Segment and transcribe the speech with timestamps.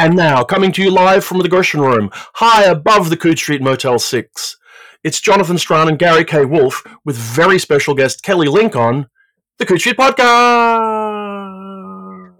[0.00, 3.60] And now, coming to you live from the Gresham Room, high above the Coode Street
[3.60, 4.56] Motel 6,
[5.04, 6.46] it's Jonathan Strahan and Gary K.
[6.46, 9.10] Wolfe with very special guest Kelly Link on
[9.58, 10.30] the Coode Street Podcast.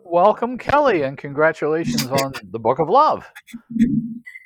[0.07, 3.27] Welcome, Kelly, and congratulations on the Book of Love.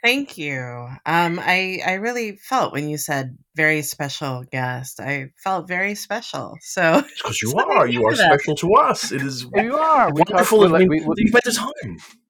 [0.02, 0.58] Thank you.
[1.06, 4.98] Um, I I really felt when you said very special guest.
[4.98, 6.56] I felt very special.
[6.62, 8.32] So Because you So are, you you are that.
[8.32, 9.12] special to us.
[9.12, 10.12] It is Here you are.
[10.12, 11.70] We talked- wonderful we that let- we- we- that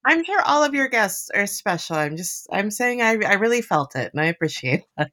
[0.08, 0.20] you've made the time.
[0.20, 1.96] I'm sure all of your guests are special.
[1.96, 5.08] I'm just I'm saying I I really felt it and I appreciate it.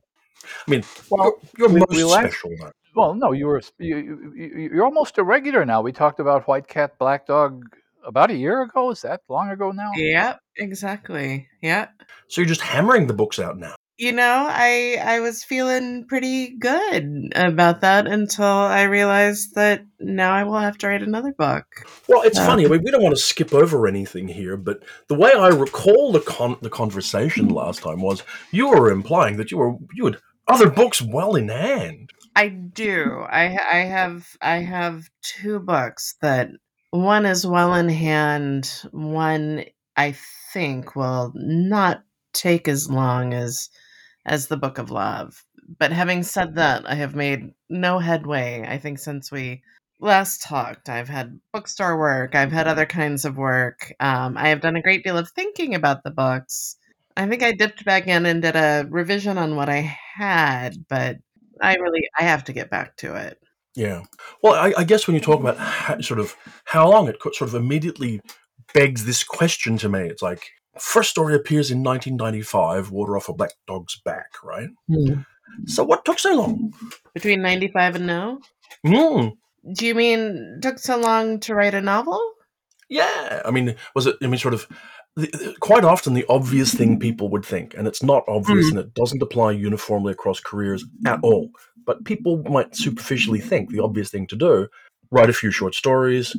[0.67, 2.51] I mean, Well, you're we- most we like- special.
[2.59, 2.71] though.
[2.95, 5.81] well, no, you were you, you, you- you're almost a regular now.
[5.81, 7.63] We talked about White Cat, Black Dog
[8.05, 8.89] about a year ago.
[8.91, 9.91] Is that long ago now?
[9.95, 11.47] Yep, exactly.
[11.61, 11.89] Yep.
[12.27, 13.75] So you're just hammering the books out now.
[14.01, 20.33] You know, I I was feeling pretty good about that until I realized that now
[20.33, 21.67] I will have to write another book.
[22.07, 22.65] Well, it's funny.
[22.65, 26.11] I mean, we don't want to skip over anything here, but the way I recall
[26.11, 27.57] the con- the conversation mm-hmm.
[27.57, 31.49] last time was you were implying that you were you had other books well in
[31.49, 32.09] hand.
[32.35, 33.23] I do.
[33.29, 36.49] I I have I have two books that
[36.89, 38.81] one is well in hand.
[38.89, 39.63] One
[39.95, 40.15] I
[40.53, 42.01] think will not
[42.33, 43.69] take as long as
[44.25, 45.43] as the Book of Love.
[45.79, 48.65] But having said that, I have made no headway.
[48.67, 49.61] I think since we
[49.99, 52.35] last talked, I've had bookstore work.
[52.35, 53.93] I've had other kinds of work.
[53.99, 56.75] Um, I have done a great deal of thinking about the books.
[57.15, 61.17] I think I dipped back in and did a revision on what I had, but
[61.61, 63.37] I really I have to get back to it.
[63.75, 64.03] Yeah.
[64.41, 67.41] Well, I, I guess when you talk about how, sort of how long it sort
[67.41, 68.21] of immediately
[68.73, 70.01] begs this question to me.
[70.01, 74.69] It's like first story appears in 1995, Water Off a Black Dog's Back, right?
[75.65, 76.73] So what took so long?
[77.13, 78.39] Between 95 and now?
[78.85, 79.33] Mm,
[79.73, 82.21] Do you mean took so long to write a novel?
[82.89, 83.41] yeah.
[83.45, 84.15] I mean, was it?
[84.21, 84.67] I mean, sort of.
[85.17, 88.79] The, the- quite often, the obvious thing people would think, and it's not obvious, and
[88.79, 91.49] it doesn't apply uniformly across careers at all.
[91.85, 94.67] But people might superficially think the obvious thing to do:
[95.11, 96.33] write a few short stories,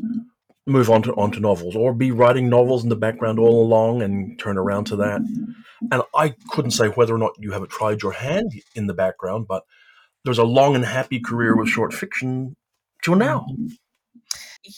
[0.67, 4.39] move on to onto novels, or be writing novels in the background all along and
[4.39, 5.21] turn around to that.
[5.91, 9.47] And I couldn't say whether or not you have tried your hand in the background,
[9.49, 9.65] but
[10.25, 12.57] there's a long and happy career with short fiction
[13.03, 13.47] till now.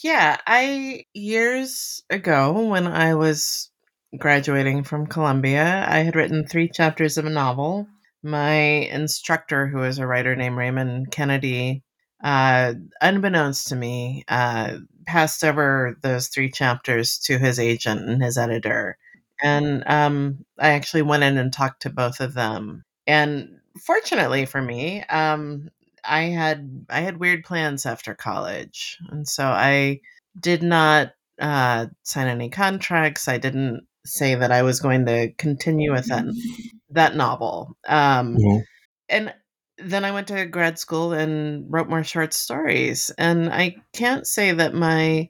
[0.03, 3.69] Yeah, I years ago when I was
[4.17, 7.87] graduating from Columbia, I had written three chapters of a novel.
[8.23, 11.83] My instructor, who is a writer named Raymond Kennedy,
[12.23, 18.37] uh, unbeknownst to me, uh, passed over those three chapters to his agent and his
[18.37, 18.97] editor.
[19.41, 22.83] And um, I actually went in and talked to both of them.
[23.05, 25.69] And fortunately for me, um,
[26.03, 30.01] I had I had weird plans after college, and so I
[30.39, 33.27] did not uh, sign any contracts.
[33.27, 36.25] I didn't say that I was going to continue with that
[36.91, 37.75] that novel.
[37.87, 38.37] Um,
[39.09, 39.33] and
[39.77, 43.11] then I went to grad school and wrote more short stories.
[43.17, 45.29] And I can't say that my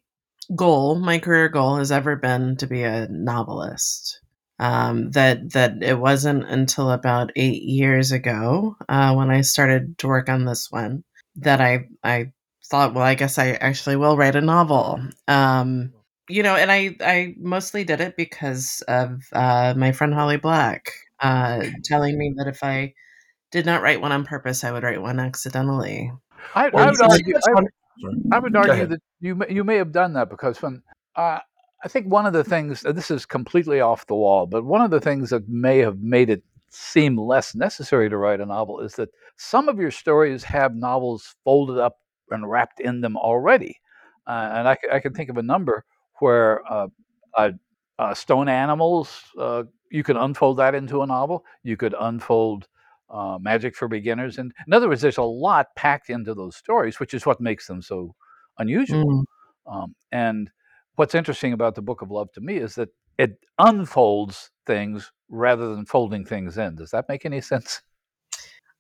[0.56, 4.22] goal, my career goal, has ever been to be a novelist.
[4.58, 10.08] Um, that that it wasn't until about eight years ago uh, when I started to
[10.08, 11.04] work on this one
[11.38, 12.32] that I I
[12.70, 15.00] thought, well, I guess I actually will write a novel.
[15.28, 15.92] Um,
[16.30, 20.90] you know, and I I mostly did it because of uh, my friend Holly Black
[21.20, 22.94] uh, telling me that if I
[23.56, 26.12] did not write one on purpose, I would write one accidentally.
[26.54, 27.36] I, Well, I would argue.
[27.38, 30.84] I, I would argue that you may, you may have done that because when
[31.16, 31.40] uh,
[31.82, 34.92] I think one of the things this is completely off the wall, but one of
[34.92, 38.96] the things that may have made it seem less necessary to write a novel is
[38.96, 42.00] that some of your stories have novels folded up
[42.32, 43.80] and wrapped in them already,
[44.28, 45.86] uh, and I can think of a number
[46.20, 46.88] where uh,
[47.34, 47.52] uh,
[47.98, 51.46] uh, Stone Animals uh, you could unfold that into a novel.
[51.64, 52.68] You could unfold
[53.10, 57.00] uh, Magic for Beginners, and in other words, there's a lot packed into those stories,
[57.00, 58.16] which is what makes them so
[58.58, 59.06] unusual.
[59.06, 59.24] Mm.
[59.68, 60.52] Um, and
[60.96, 65.74] what's interesting about the Book of Love to me is that it unfolds things rather
[65.74, 66.76] than folding things in.
[66.76, 67.82] Does that make any sense?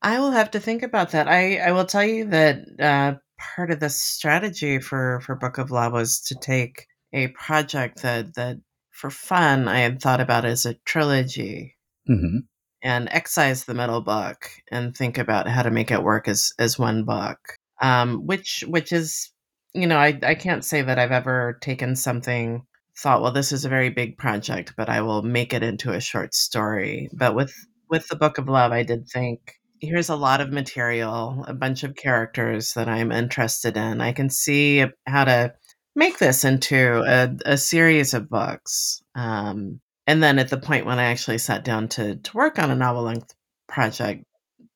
[0.01, 1.27] I will have to think about that.
[1.27, 3.13] I, I will tell you that uh,
[3.55, 8.35] part of the strategy for, for Book of Love was to take a project that,
[8.35, 8.57] that
[8.91, 11.75] for fun I had thought about as a trilogy
[12.09, 12.37] Mm-hmm.
[12.85, 16.79] And excise the middle book and think about how to make it work as, as
[16.79, 17.39] one book.
[17.81, 19.33] Um, which which is
[19.75, 22.65] you know, I, I can't say that I've ever taken something
[22.97, 25.99] thought, well, this is a very big project, but I will make it into a
[25.99, 27.09] short story.
[27.13, 27.53] But with
[27.89, 31.83] with the Book of Love, I did think here's a lot of material, a bunch
[31.83, 33.99] of characters that I'm interested in.
[33.99, 35.53] I can see how to
[35.95, 39.03] make this into a, a series of books.
[39.13, 42.71] Um, and then at the point when I actually sat down to to work on
[42.71, 43.33] a novel length
[43.67, 44.25] project,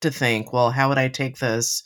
[0.00, 1.82] to think, well, how would I take those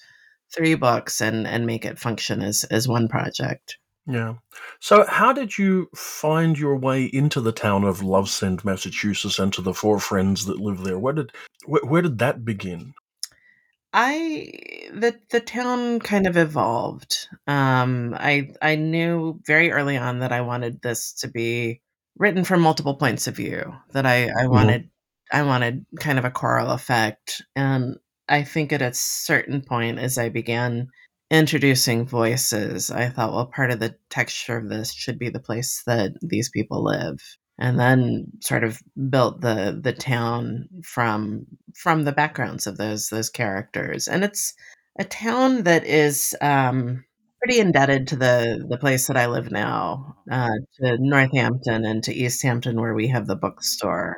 [0.54, 3.78] three books and and make it function as as one project?
[4.06, 4.34] Yeah.
[4.80, 9.62] So, how did you find your way into the town of Lovesend, Massachusetts, and to
[9.62, 10.98] the four friends that live there?
[10.98, 11.32] Where did
[11.66, 12.94] where, where did that begin?
[13.92, 14.50] I
[14.92, 17.28] the the town kind of evolved.
[17.46, 21.80] Um, I I knew very early on that I wanted this to be
[22.18, 23.74] written from multiple points of view.
[23.92, 24.50] That I I Mhm.
[24.50, 24.90] wanted
[25.32, 27.96] I wanted kind of a choral effect, and
[28.28, 30.88] I think at a certain point, as I began
[31.30, 35.82] introducing voices, I thought, well, part of the texture of this should be the place
[35.86, 37.18] that these people live,
[37.58, 43.30] and then sort of built the the town from from the backgrounds of those those
[43.30, 44.06] characters.
[44.08, 44.54] And it's
[44.98, 47.04] a town that is um,
[47.44, 50.50] pretty indebted to the the place that I live now, uh,
[50.80, 54.16] to Northampton and to Easthampton, where we have the bookstore.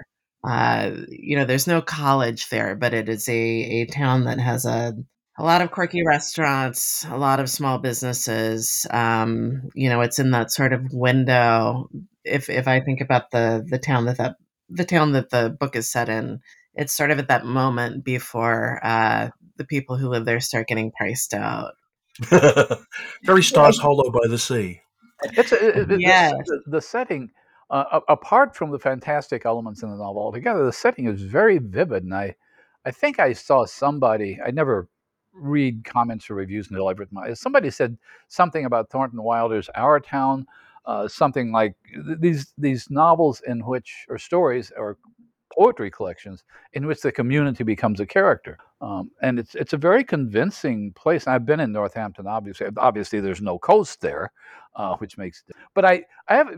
[0.48, 4.64] Uh, you know, there's no college there, but it is a a town that has
[4.64, 4.94] a
[5.38, 8.86] a lot of quirky restaurants, a lot of small businesses.
[8.90, 11.88] Um, you know, it's in that sort of window.
[12.24, 14.36] If if I think about the the town that that
[14.68, 16.40] the town that the book is set in,
[16.74, 20.92] it's sort of at that moment before uh, the people who live there start getting
[20.92, 21.72] priced out.
[23.24, 24.80] Very Stars Hollow by the Sea.
[25.22, 26.34] It's a, it- it- the- Yes.
[26.46, 27.30] the, the setting,
[27.70, 32.04] uh, apart from the fantastic elements in the novel altogether, the setting is very vivid.
[32.04, 32.34] And I,
[32.84, 34.38] I think I saw somebody.
[34.44, 34.88] I never
[35.32, 37.32] read comments or reviews until I've written my.
[37.34, 37.98] Somebody said
[38.28, 40.46] something about Thornton Wilder's Our Town,
[40.86, 44.96] uh, something like th- these these novels in which or stories or
[45.52, 48.56] poetry collections in which the community becomes a character.
[48.80, 51.24] Um, and it's it's a very convincing place.
[51.26, 52.66] And I've been in Northampton, obviously.
[52.76, 54.32] Obviously, there's no coast there,
[54.74, 55.42] uh, which makes.
[55.48, 56.48] it- But I I have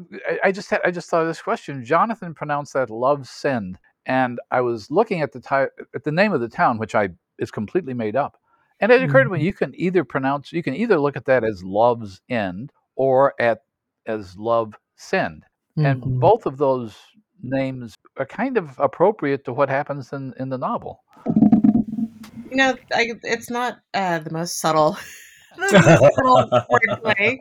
[0.45, 1.85] I- just had, I just thought of this question.
[1.85, 6.33] Jonathan pronounced that Love Send, and I was looking at the ti- at the name
[6.33, 8.37] of the town, which I is completely made up.
[8.81, 11.45] And it occurred to me you can either pronounce you can either look at that
[11.45, 13.63] as Love's End or at
[14.07, 15.45] as Love Send
[15.77, 16.19] and Mhm.
[16.19, 16.97] both of those
[17.43, 21.05] names are kind of appropriate to what happens in, in the novel.
[22.51, 24.97] You know, I, it's not uh, the most subtle,
[25.57, 27.39] the most subtle wordplay.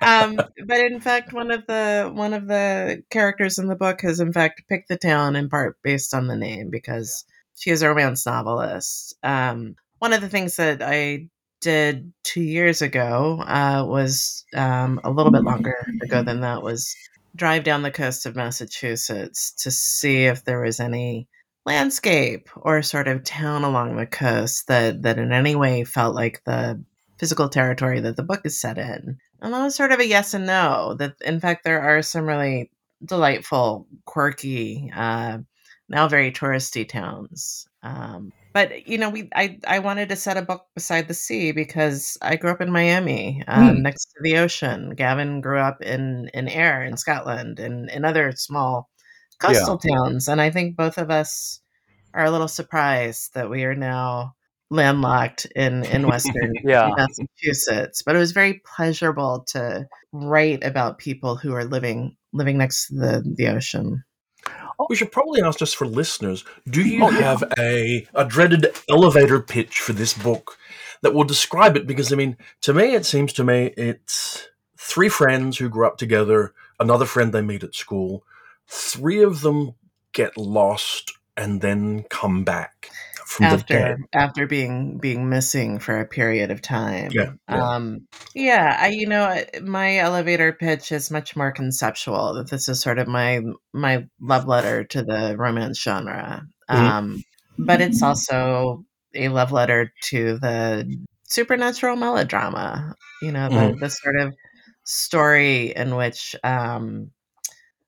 [0.00, 0.36] Um,
[0.66, 4.32] but in fact, one of the one of the characters in the book has in
[4.32, 7.24] fact picked the town in part based on the name because
[7.56, 9.16] she is a romance novelist.
[9.22, 11.28] Um, one of the things that I
[11.60, 16.94] did two years ago uh, was um, a little bit longer ago than that was
[17.34, 21.26] drive down the coast of Massachusetts to see if there was any
[21.66, 26.42] landscape or sort of town along the coast that that in any way felt like
[26.44, 26.82] the
[27.18, 29.18] physical territory that the book is set in.
[29.40, 30.94] And that was sort of a yes and no.
[30.98, 32.70] That in fact there are some really
[33.04, 35.38] delightful, quirky, uh,
[35.88, 37.66] now very touristy towns.
[37.82, 41.52] Um, but you know, we I I wanted to set a book beside the sea
[41.52, 44.94] because I grew up in Miami, um, next to the ocean.
[44.94, 48.88] Gavin grew up in in Ayr in Scotland and in other small
[49.52, 49.58] Yeah.
[49.58, 51.60] coastal towns, and I think both of us
[52.12, 54.34] are a little surprised that we are now
[54.70, 56.90] landlocked in in western Yeah.
[56.96, 58.02] Massachusetts.
[58.02, 62.94] But it was very pleasurable to write about people who are living living next to
[62.94, 64.04] the the ocean.
[64.78, 67.20] Oh, we should probably ask just for listeners: Do you Oh, yeah.
[67.20, 70.58] have a a dreaded elevator pitch for this book
[71.02, 71.86] that will describe it?
[71.86, 75.96] Because I mean, to me, it seems to me it's three friends who grew up
[75.96, 78.24] together, another friend they meet at school.
[78.68, 79.72] Three of them
[80.12, 82.90] get lost and then come back
[83.26, 83.96] from the dead.
[83.96, 87.10] after after being being missing for a period of time.
[87.12, 87.74] Yeah, yeah.
[87.74, 92.80] Um yeah, I you know my elevator pitch is much more conceptual that this is
[92.80, 93.40] sort of my
[93.72, 96.42] my love letter to the romance genre.
[96.70, 96.78] Mhm.
[96.78, 97.24] Um
[97.58, 100.88] but it's also a love letter to the
[101.24, 103.80] supernatural melodrama, you know, the Mhm.
[103.80, 104.34] the sort of
[104.84, 107.10] story in which um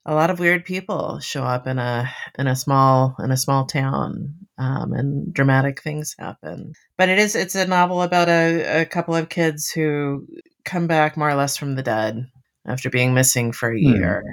[0.06, 2.08] a lot of weird people show up in a
[2.38, 7.34] in a small in a small town um, and dramatic things happen but it is
[7.34, 10.26] it's a novel about a, a couple of kids who
[10.64, 12.24] come back more or less from the dead
[12.66, 13.94] after being missing for a Hmm.
[13.96, 14.24] year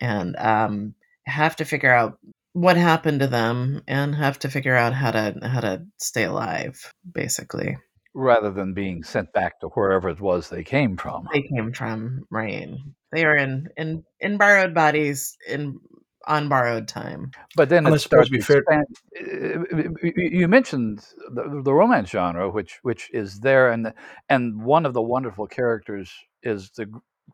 [0.00, 0.94] and um,
[1.26, 2.18] have to figure out
[2.54, 6.92] what happened to them and have to figure out how to how to stay alive
[7.12, 7.76] basically
[8.14, 11.28] Rather than being sent back to wherever it was they came from.
[11.32, 15.78] they came from rain they are in in in borrowed bodies in
[16.26, 18.86] on borrowed time But then And I it starts we to fair- expand.
[19.18, 21.00] uh, You you mentioned
[21.32, 23.92] the, the romance genre, which which is there, and
[24.28, 26.12] and one of the wonderful characters
[26.42, 26.86] is the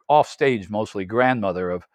[0.09, 1.87] offstage mostly grandmother of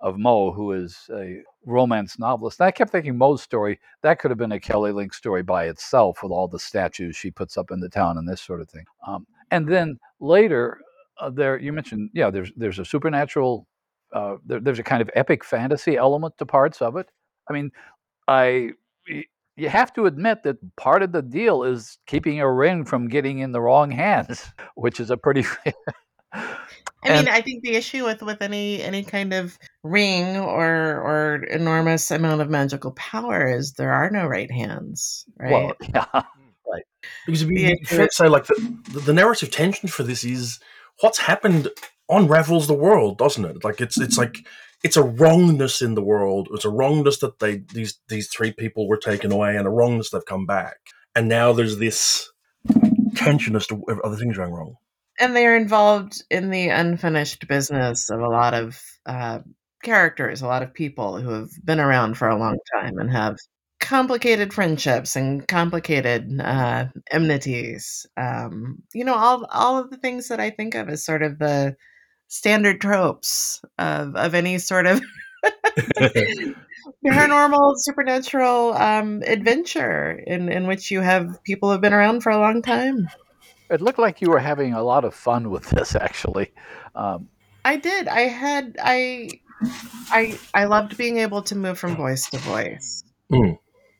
[0.00, 2.60] of Mo, who is a romance novelist.
[2.60, 5.64] And I kept thinking Mo's story that could have been a Kelly Link story by
[5.66, 8.68] itself, with all the statues she puts up in the town and this sort of
[8.70, 8.84] thing.
[9.06, 10.80] Um, and then later,
[11.20, 13.66] uh, there you mentioned, yeah, there's there's a supernatural,
[14.14, 17.08] uh, there, there's a kind of epic fantasy element to parts of it.
[17.48, 17.70] I mean,
[18.26, 18.72] I
[19.58, 23.40] you have to admit that part of the deal is keeping a ring from getting
[23.40, 24.46] in the wrong hands,
[24.76, 25.44] which is a pretty.
[26.32, 31.44] I mean, I think the issue with with any any kind of ring or or
[31.44, 35.52] enormous amount of magical power is there are no right hands, right?
[35.52, 36.84] Well, yeah, right.
[37.26, 40.60] Because it'd be fair say, like the, the the narrative tension for this is
[41.00, 41.68] what's happened
[42.08, 43.64] unravels the world, doesn't it?
[43.64, 44.46] Like it's it's like
[44.82, 46.48] it's a wrongness in the world.
[46.52, 50.10] It's a wrongness that they these these three people were taken away, and a wrongness
[50.10, 50.76] they've come back.
[51.14, 52.30] And now there's this
[53.16, 54.76] tension as to other things going wrong.
[55.20, 59.40] And they are involved in the unfinished business of a lot of uh,
[59.82, 63.36] characters, a lot of people who have been around for a long time and have
[63.88, 68.06] complicated friendships and complicated uh, enmities.
[68.18, 71.38] Um, you know, all all of the things that I think of as sort of
[71.38, 71.74] the
[72.28, 75.00] standard tropes of, of any sort of
[77.06, 82.38] paranormal supernatural um, adventure in, in which you have people who've been around for a
[82.38, 83.08] long time
[83.70, 86.52] it looked like you were having a lot of fun with this actually
[86.94, 87.28] um,
[87.64, 89.28] i did i had i
[90.10, 93.58] i i loved being able to move from voice to voice mm.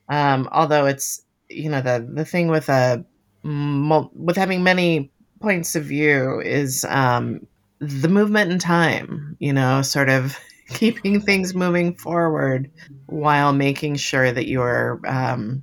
[0.09, 3.05] Um, although it's you know the the thing with a
[3.45, 5.11] with having many
[5.41, 7.47] points of view is um,
[7.79, 10.39] the movement in time, you know, sort of
[10.69, 12.71] keeping things moving forward
[13.07, 15.63] while making sure that you're um,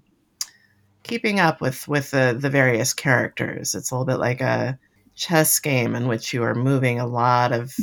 [1.03, 3.75] keeping up with with the the various characters.
[3.75, 4.79] It's a little bit like a
[5.15, 7.73] chess game in which you are moving a lot of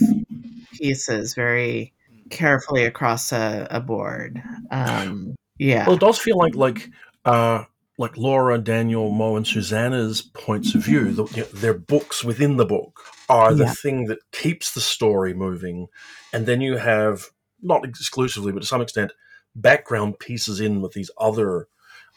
[0.73, 1.95] pieces very
[2.31, 4.43] carefully across a, a board.
[4.71, 5.87] Um, yeah.
[5.87, 6.91] Well, it does feel like like
[7.25, 7.65] uh,
[7.99, 12.57] like Laura, Daniel, Mo, and Susanna's points of view, the, you know, their books within
[12.57, 13.73] the book are the yeah.
[13.75, 15.89] thing that keeps the story moving.
[16.33, 17.27] And then you have,
[17.63, 19.13] not exclusively, but to some extent,
[19.55, 21.69] background pieces in with these other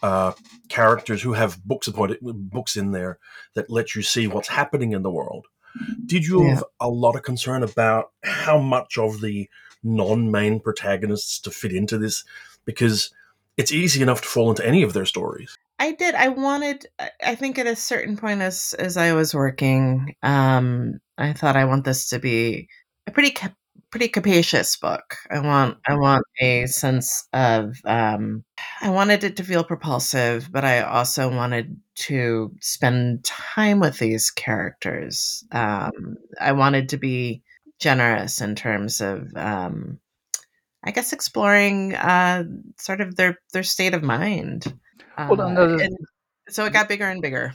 [0.02, 0.32] uh,
[0.68, 3.18] characters who have books appointed, books in there
[3.54, 5.46] that let you see what's happening in the world.
[6.06, 6.54] Did you yeah.
[6.54, 9.48] have a lot of concern about how much of the
[9.84, 12.24] non-main protagonists to fit into this?
[12.64, 13.10] Because
[13.56, 15.56] it's easy enough to fall into any of their stories.
[15.78, 16.14] I did.
[16.14, 16.86] I wanted.
[17.22, 21.66] I think at a certain point, as as I was working, um, I thought I
[21.66, 22.68] want this to be
[23.06, 23.56] a pretty cap-
[23.90, 25.16] pretty capacious book.
[25.30, 27.76] I want I want a sense of.
[27.84, 28.44] Um,
[28.80, 34.30] I wanted it to feel propulsive, but I also wanted to spend time with these
[34.30, 35.44] characters.
[35.52, 37.42] Um, I wanted to be
[37.78, 39.98] generous in terms of um,
[40.84, 42.44] I guess exploring uh,
[42.78, 44.72] sort of their their state of mind.
[45.18, 45.88] well, uh,
[46.48, 47.54] so it got bigger and bigger.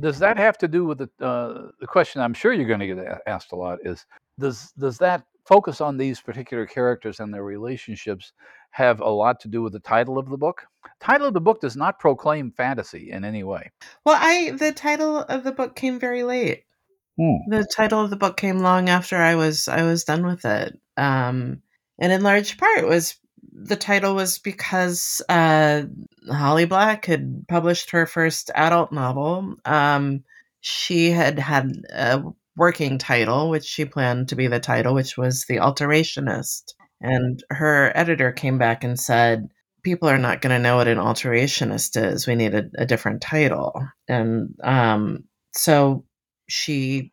[0.00, 2.22] Does that have to do with the uh, the question?
[2.22, 3.78] I'm sure you're going to get asked a lot.
[3.84, 4.06] Is
[4.38, 8.32] does does that focus on these particular characters and their relationships
[8.70, 10.66] have a lot to do with the title of the book?
[11.00, 13.70] Title of the book does not proclaim fantasy in any way.
[14.04, 16.64] Well, I the title of the book came very late.
[17.18, 17.48] Hmm.
[17.48, 20.78] The title of the book came long after I was I was done with it.
[20.96, 21.62] Um,
[22.00, 23.16] and in large part was
[23.52, 25.82] the title was because uh,
[26.28, 29.56] Holly Black had published her first adult novel.
[29.64, 30.24] Um,
[30.60, 32.22] she had had a
[32.56, 36.74] working title, which she planned to be the title, which was The Alterationist.
[37.00, 39.48] And her editor came back and said,
[39.82, 42.26] People are not going to know what an alterationist is.
[42.26, 43.82] We need a, a different title.
[44.06, 46.04] And um, so
[46.48, 47.12] she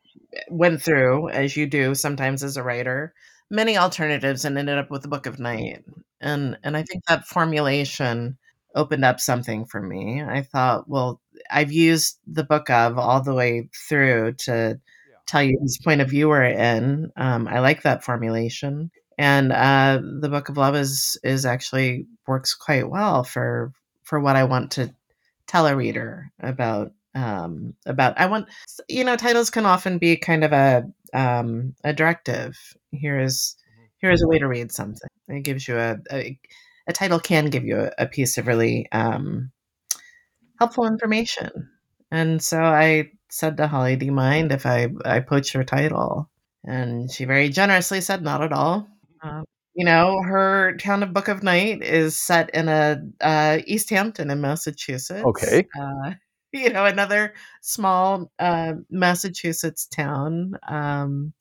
[0.50, 3.14] went through, as you do sometimes as a writer,
[3.50, 5.84] many alternatives and ended up with the Book of Night.
[6.22, 8.38] And and I think that formulation
[8.76, 10.22] opened up something for me.
[10.22, 14.80] I thought, well, I've used the book of all the way through to
[15.26, 17.12] tell you whose point of view we're in.
[17.18, 22.54] Um, I like that formulation, and uh, the Book of Love is is actually works
[22.56, 23.72] quite well for
[24.04, 24.94] for what I want to
[25.48, 28.20] tell a reader about um, about.
[28.20, 28.48] I want
[28.88, 30.84] you know titles can often be kind of a
[31.14, 32.58] um, a directive.
[32.92, 33.86] Here is mm-hmm.
[34.00, 35.10] here is a way to read something.
[35.28, 36.40] It gives you a a,
[36.88, 39.52] a title can give you a, a piece of really um,
[40.60, 41.70] helpful information.
[42.12, 46.30] And so I said to Holly, "Do you mind if I I poach your title?"
[46.64, 48.88] And she very generously said, "Not at all."
[49.24, 49.42] Uh,
[49.74, 54.42] you know, her town of Book of Night is set in a uh, Easthampton in
[54.42, 55.24] Massachusetts.
[55.24, 55.68] Okay.
[55.80, 56.14] Uh,
[56.58, 60.54] you know, another small uh, Massachusetts town.
[60.68, 61.34] Um,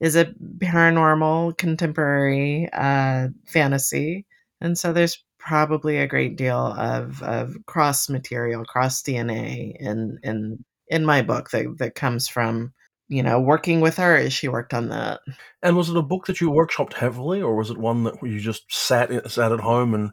[0.00, 0.26] is a
[0.58, 4.26] paranormal contemporary uh, fantasy,
[4.60, 10.64] and so there's probably a great deal of, of cross material, cross DNA in in
[10.88, 12.72] in my book that that comes from
[13.08, 15.20] you know working with her as she worked on that.
[15.62, 18.40] And was it a book that you workshopped heavily, or was it one that you
[18.40, 20.10] just sat sat at home and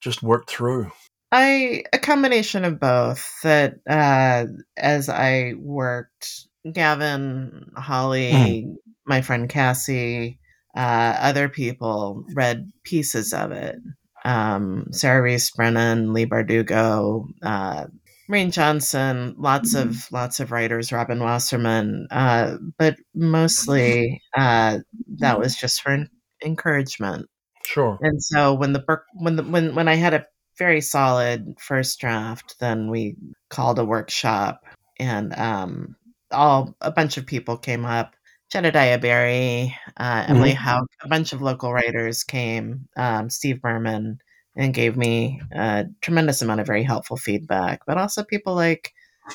[0.00, 0.90] just worked through?
[1.30, 3.26] I a combination of both.
[3.42, 8.74] That uh, as I worked, Gavin, Holly, mm.
[9.06, 10.38] my friend Cassie,
[10.76, 13.76] uh, other people read pieces of it.
[14.24, 17.86] Um, Sarah Rees Brennan, Leigh Bardugo, uh,
[18.28, 20.14] Rain Johnson, lots of mm-hmm.
[20.14, 24.78] lots of writers, Robin Wasserman, uh, but mostly uh,
[25.18, 26.06] that was just for
[26.44, 27.26] encouragement.
[27.64, 27.98] Sure.
[28.02, 30.26] And so when the when the when when I had a
[30.58, 32.56] very solid first draft.
[32.60, 33.16] Then we
[33.50, 34.62] called a workshop,
[34.98, 35.96] and um,
[36.30, 38.14] all a bunch of people came up.
[38.50, 40.64] Jedediah Berry, uh, Emily mm-hmm.
[40.64, 42.88] Hauk, a bunch of local writers came.
[42.96, 44.18] Um, Steve Berman
[44.56, 48.92] and gave me a tremendous amount of very helpful feedback, but also people like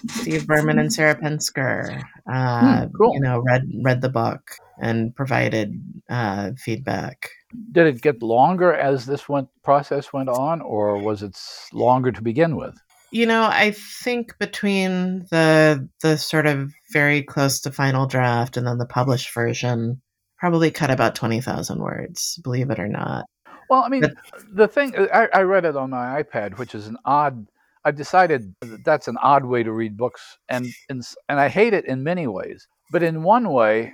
[0.10, 3.14] Steve Berman and Sarah Pinsker, uh, hmm, cool.
[3.14, 4.42] you know, read read the book
[4.82, 7.30] and provided uh, feedback.
[7.72, 11.38] Did it get longer as this went process went on, or was it
[11.72, 12.76] longer to begin with?
[13.12, 18.66] You know, I think between the the sort of very close to final draft and
[18.66, 20.02] then the published version,
[20.40, 22.40] probably cut about twenty thousand words.
[22.44, 23.26] Believe it or not.
[23.70, 24.14] Well, I mean, but,
[24.52, 27.48] the thing I, I read it on my iPad, which is an odd
[27.86, 31.74] I've decided that that's an odd way to read books, and and, and I hate
[31.74, 32.68] it in many ways.
[32.92, 33.94] But in one way,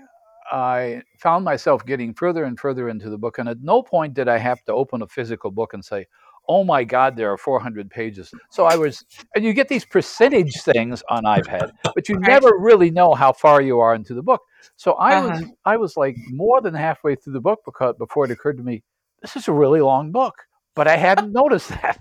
[0.52, 4.28] I found myself getting further and further into the book, and at no point did
[4.28, 6.08] I have to open a physical book and say,
[6.48, 10.62] "Oh my God, there are 400 pages." So I was, and you get these percentage
[10.62, 14.42] things on iPad, but you never really know how far you are into the book.
[14.76, 15.30] So I uh-huh.
[15.30, 18.64] was, I was like more than halfway through the book because before it occurred to
[18.64, 18.84] me,
[19.22, 20.36] this is a really long book,
[20.76, 22.00] but I hadn't noticed that.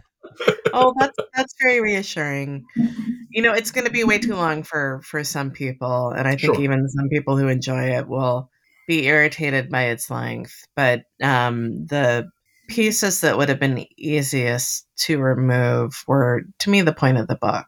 [0.73, 2.65] Oh, that's that's very reassuring.
[3.31, 6.33] You know, it's going to be way too long for for some people, and I
[6.33, 6.63] think sure.
[6.63, 8.51] even some people who enjoy it will
[8.87, 10.67] be irritated by its length.
[10.75, 12.29] But um, the
[12.69, 17.37] pieces that would have been easiest to remove were, to me, the point of the
[17.37, 17.67] book.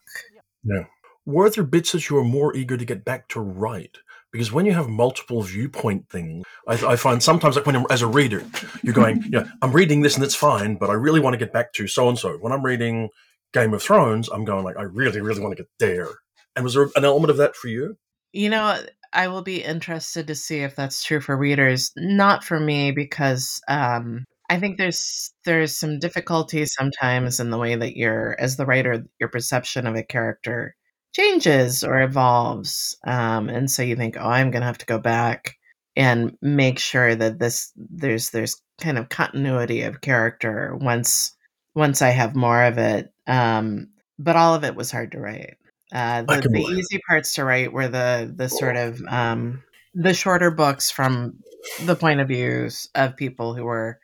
[0.65, 0.85] Yeah.
[1.27, 3.99] Were there bits that you were more eager to get back to write?
[4.33, 8.03] Because when you have multiple viewpoint things, I, I find sometimes like when I'm, as
[8.03, 8.45] a reader,
[8.83, 11.53] you're going, yeah, I'm reading this and it's fine, but I really want to get
[11.53, 12.37] back to so and so.
[12.39, 13.09] When I'm reading
[13.53, 16.09] Game of Thrones, I'm going like, I really, really want to get there.
[16.55, 17.97] And was there an element of that for you?
[18.33, 18.79] You know,
[19.13, 21.91] I will be interested to see if that's true for readers.
[21.97, 27.75] Not for me because um, I think there's there's some difficulty sometimes in the way
[27.75, 30.77] that you're, as the writer, your perception of a character
[31.13, 32.97] changes or evolves.
[33.07, 35.57] Um, and so you think, oh, I'm going to have to go back
[35.97, 41.37] and make sure that this there's there's kind of continuity of character once
[41.75, 43.13] once I have more of it.
[43.27, 45.57] Um, but all of it was hard to write.
[45.93, 49.63] Uh, the, the easy parts to write were the the sort of um,
[49.95, 51.41] the shorter books from
[51.85, 53.99] the point of views of people who were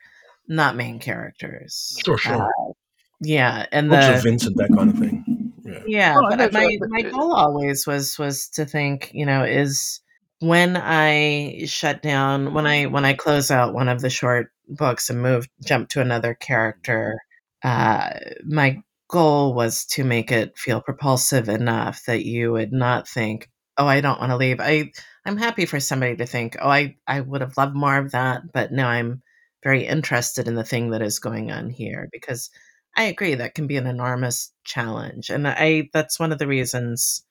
[0.47, 1.97] not main characters.
[2.03, 2.43] Sure, sure.
[2.43, 2.73] Uh,
[3.21, 5.23] yeah, and the Vincent, that kind of thing.
[5.85, 10.01] Yeah, oh, but my my goal always was was to think, you know, is
[10.39, 15.09] when I shut down, when I when I close out one of the short books
[15.09, 17.19] and move jump to another character,
[17.63, 18.09] uh,
[18.45, 23.87] my goal was to make it feel propulsive enough that you would not think, "Oh,
[23.87, 24.91] I don't want to leave." I
[25.25, 28.41] I'm happy for somebody to think, "Oh, I I would have loved more of that,"
[28.53, 29.21] but now I'm
[29.63, 32.49] very interested in the thing that is going on here because
[32.97, 35.29] I agree that can be an enormous challenge.
[35.29, 37.23] And I that's one of the reasons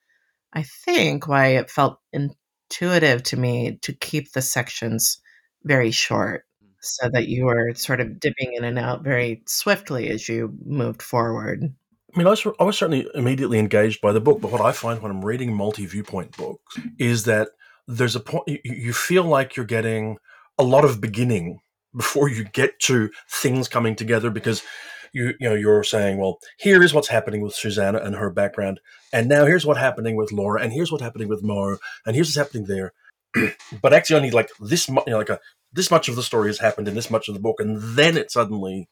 [0.53, 5.19] I think why it felt intuitive to me to keep the sections
[5.63, 6.69] very short mm.
[6.79, 11.01] so that you were sort of dipping in and out very swiftly as you moved
[11.01, 11.73] forward.
[12.15, 14.71] I mean, I was, I was certainly immediately engaged by the book, but what I
[14.71, 16.89] find when I'm reading multi viewpoint books mm-hmm.
[16.97, 17.49] is that
[17.87, 20.17] there's a point you, you feel like you're getting
[20.57, 21.59] a lot of beginning
[21.95, 24.63] before you get to things coming together because
[25.13, 28.79] you you know you're saying, well, here is what's happening with Susanna and her background,
[29.13, 32.27] and now here's what's happening with Laura, and here's what's happening with Mo, and here's
[32.27, 32.93] what's happening there.
[33.81, 35.39] but actually, only like this, you know, like a
[35.73, 38.17] this much of the story has happened in this much of the book, and then
[38.17, 38.89] it suddenly.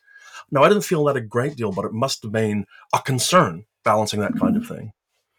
[0.52, 3.66] No, I didn't feel that a great deal, but it must have been a concern
[3.84, 4.76] balancing that kind of mm-hmm.
[4.76, 4.92] thing.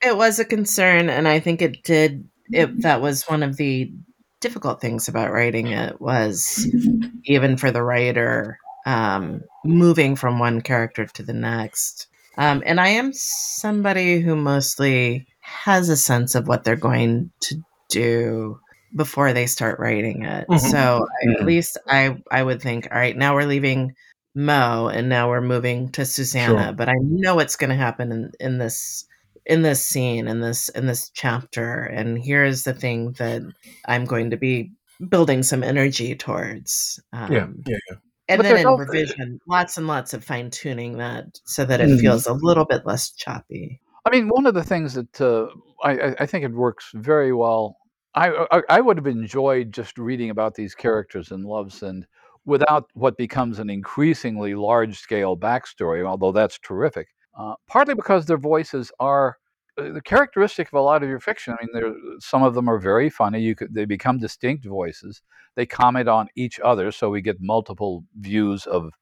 [0.02, 2.28] It was a concern, and I think it did.
[2.50, 3.92] It that was one of the
[4.40, 7.08] difficult things about writing it was mm-hmm.
[7.24, 12.06] even for the writer um, moving from one character to the next.
[12.38, 17.56] Um, and I am somebody who mostly has a sense of what they're going to
[17.90, 18.60] do
[18.94, 20.48] before they start writing it.
[20.48, 20.58] Mhm.
[20.60, 21.40] So I, Mhm.
[21.40, 23.94] at least I I would think, all right, now we're leaving
[24.34, 26.72] Mo and now we're moving to Susanna, Sure.
[26.74, 29.06] but I know what's going to happen in, in this
[29.46, 33.42] in this scene in this in this chapter and here's the thing that
[33.86, 34.72] I'm going to be
[35.08, 37.00] building some energy towards.
[37.12, 37.96] Um, Yeah, yeah, yeah.
[38.28, 41.80] And But then in also- revision, lots and lots of fine tuning that so that
[41.80, 42.00] it Mhm.
[42.00, 43.80] feels a little bit less choppy.
[44.04, 45.46] I mean, one of the things that uh,
[45.84, 47.76] I, I- think it works very well.
[48.14, 52.06] I, I I would have enjoyed just reading about these characters in Love's-End
[52.46, 57.08] without what becomes an increasingly large scale backstory, although that's terrific.
[57.38, 59.36] Uh, partly because their voices are
[59.76, 61.54] the characteristic of a lot of your fiction.
[61.54, 63.40] I mean, there some of them are very funny.
[63.40, 65.22] You could they become distinct voices.
[65.54, 68.92] They comment on each other, so we get multiple views of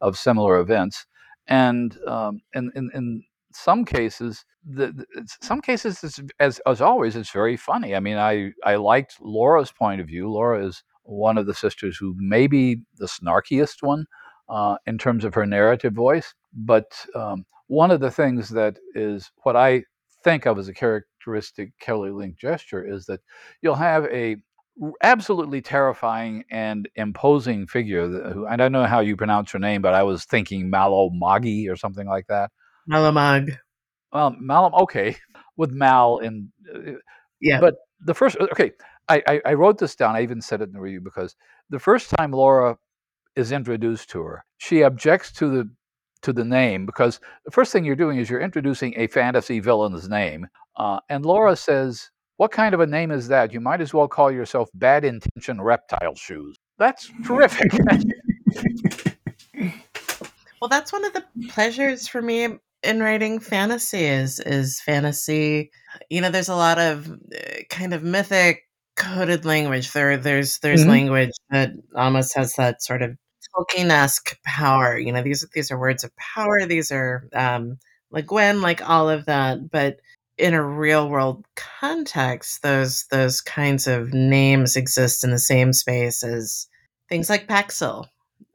[0.00, 1.06] of similar events.
[1.46, 7.30] And um, in, in in some cases, the, the- some cases, as as always, it's
[7.30, 7.94] very funny.
[7.94, 10.30] I mean, I I liked Laura's point of view.
[10.30, 14.06] Laura is one of the sisters who may be the snarkiest one
[14.48, 16.34] uh, in terms of her narrative voice.
[16.52, 19.84] But um, one of the things that is what I
[20.24, 23.20] think of as a characteristic Kelly Link gesture is that
[23.62, 24.36] you'll have a
[25.02, 28.08] absolutely terrifying and imposing figure.
[28.08, 31.68] Who I don't know how you pronounce her name, but I was thinking Malo Magi
[31.68, 32.50] or something like that.
[32.90, 33.56] Malamag.
[34.12, 35.16] Well, Mal, okay,
[35.56, 36.92] with Mal and uh,
[37.40, 37.60] Yeah.
[37.60, 38.72] but the first okay,
[39.08, 40.16] I, I I wrote this down.
[40.16, 41.36] I even said it in the review because
[41.70, 42.76] the first time Laura
[43.36, 45.70] is introduced to her, she objects to the
[46.24, 50.08] to the name because the first thing you're doing is you're introducing a fantasy villain's
[50.08, 53.52] name, uh, and Laura says, "What kind of a name is that?
[53.52, 57.70] You might as well call yourself Bad Intention Reptile Shoes." That's terrific.
[60.60, 62.48] Well, that's one of the pleasures for me
[62.82, 65.70] in writing fantasy is is fantasy.
[66.10, 68.62] You know, there's a lot of uh, kind of mythic
[68.96, 69.92] coded language.
[69.92, 70.88] There, there's there's Mhm.
[70.88, 73.16] language that almost has that sort of
[73.56, 74.98] Tolkien-esque power.
[74.98, 76.66] You know, these these are words of power.
[76.66, 77.78] These are um,
[78.10, 79.70] like Gwen, like all of that.
[79.70, 80.00] But
[80.38, 86.22] in a real world context, those those kinds of names exist in the same space
[86.24, 86.68] as
[87.08, 88.06] things like Paxil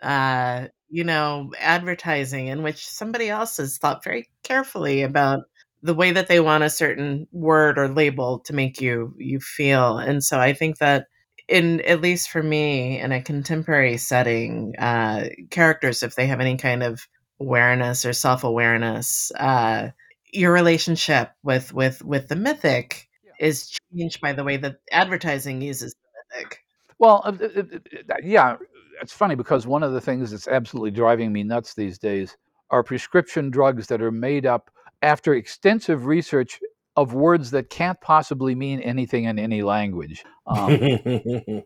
[0.01, 5.41] uh, you know, advertising in which somebody else has thought very carefully about
[5.83, 9.97] the way that they want a certain word or label to make you you feel.
[9.97, 11.07] And so I think that
[11.49, 16.57] in at least for me in a contemporary setting, uh, characters if they have any
[16.57, 17.01] kind of
[17.39, 19.89] awareness or self-awareness, uh,
[20.31, 23.47] your relationship with with with the mythic Yeah.
[23.47, 26.59] is changed by the way that advertising uses the mythic.
[26.99, 27.77] Well, uh, uh, uh,
[28.09, 28.57] uh, yeah,
[29.01, 32.37] it's funny because one of the things that's absolutely driving me nuts these days
[32.69, 34.69] are prescription drugs that are made up
[35.01, 36.59] after extensive research
[37.01, 40.23] of words that can't possibly mean anything in any language.
[40.45, 40.71] Um,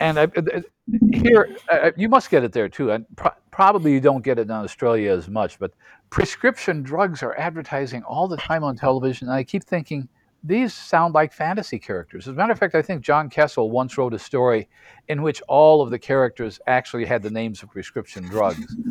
[0.00, 0.60] and I, uh, uh,
[1.12, 2.90] here, uh, you must get it there too.
[2.90, 5.72] And pro- probably you don't get it in Australia as much, but
[6.10, 9.28] prescription drugs are advertising all the time on television.
[9.28, 10.08] And I keep thinking,
[10.44, 12.26] these sound like fantasy characters.
[12.26, 14.68] As a matter of fact, I think John Kessel once wrote a story
[15.06, 18.76] in which all of the characters actually had the names of prescription drugs.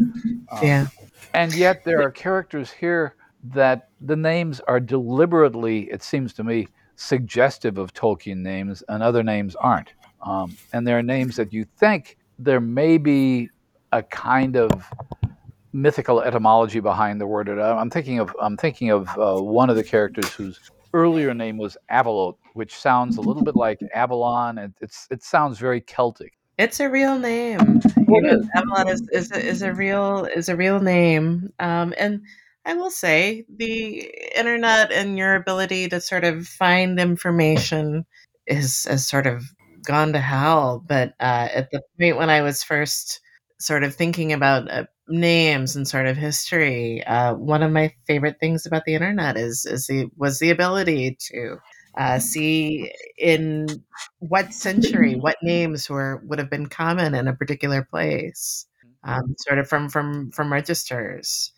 [0.53, 0.87] Um, Yeah.
[1.33, 6.67] And yet there are characters here that the names are deliberately, it seems to me,
[6.95, 9.93] suggestive of Tolkien names, and other names aren't.
[10.21, 13.49] Um, and there are names that you think there may be
[13.91, 14.71] a kind of
[15.73, 17.49] mythical etymology behind the word.
[17.49, 20.59] I'm thinking of I'm thinking of uh, one of the characters whose
[20.93, 24.57] earlier name was Avalot, which sounds a little bit like Avalon.
[24.59, 26.33] and It's it sounds very Celtic.
[26.57, 27.81] It's a real name.
[28.07, 28.49] Well, You it know, is.
[28.55, 31.51] Avalon is, is, a, is a real is a real name.
[31.59, 32.21] Um, and
[32.65, 38.05] I will say the internet and your ability to sort of find information
[38.47, 39.43] is has sort of
[39.85, 40.83] gone to hell.
[40.87, 43.19] But uh, at the point when I was first
[43.59, 48.37] sort of thinking about uh, names and sort of history, uh, one of my favorite
[48.39, 51.57] things about the internet is is the was the ability to
[51.97, 53.67] uh, see in
[54.19, 58.65] what century what names were would have been common in a particular place
[59.03, 61.51] um, sort of from from from registers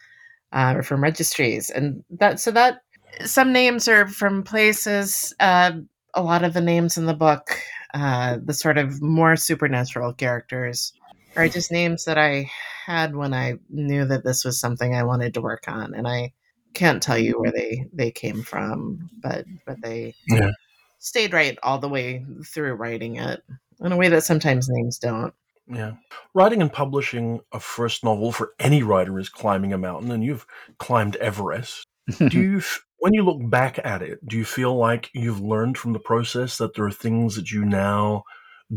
[0.53, 2.81] uh, or from registries and that so that
[3.25, 5.71] some names are from places uh,
[6.15, 7.57] a lot of the names in the book
[7.93, 10.93] uh, the sort of more supernatural characters
[11.35, 12.49] are just names that i
[12.85, 16.31] had when i knew that this was something i wanted to work on and i
[16.73, 20.51] can't tell you where they they came from but but they Yeah.
[20.99, 23.41] stayed right all the way through writing it
[23.81, 25.33] in a way that sometimes names don't.
[25.67, 25.93] Yeah.
[26.33, 30.45] Writing and publishing a first novel for any writer is climbing a mountain, and you've
[30.77, 31.85] climbed Everest.
[32.17, 32.61] Do you
[32.99, 36.57] when you look back at it, do you feel like you've learned from the process
[36.57, 38.23] that there are things that you now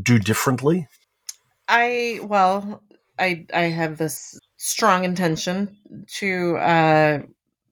[0.00, 0.86] do differently?
[1.68, 2.82] I well,
[3.18, 5.76] I I have this strong intention
[6.18, 7.18] to uh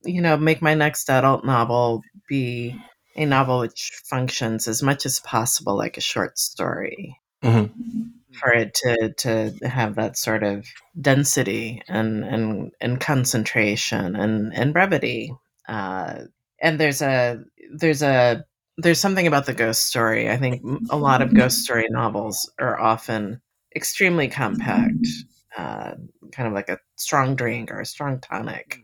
[0.04, 2.78] you know make my next adult novel be
[3.16, 8.02] a novel which functions as much as possible like a short story Mm-hmm.
[8.40, 10.66] For it to to have that sort of
[11.00, 15.32] density and and and concentration and and brevity
[15.68, 16.20] uh
[16.60, 17.42] and there's a
[17.76, 18.44] there's a
[18.76, 20.28] there's something about the ghost story.
[20.28, 23.40] I think a lot of ghost story novels are often
[23.76, 25.06] extremely compact
[25.56, 25.92] uh
[26.32, 28.80] kind of like a strong drink or a strong tonic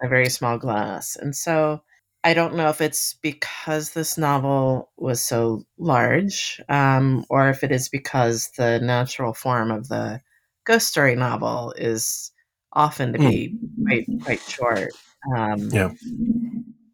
[0.00, 1.16] a very small glass.
[1.16, 1.82] And so
[2.28, 7.72] I don't know if it's because this novel was so large, um, or if it
[7.72, 10.20] is because the natural form of the
[10.64, 12.30] ghost story novel is
[12.74, 14.92] often to be quite quite short.
[15.34, 15.90] Um, Yeah.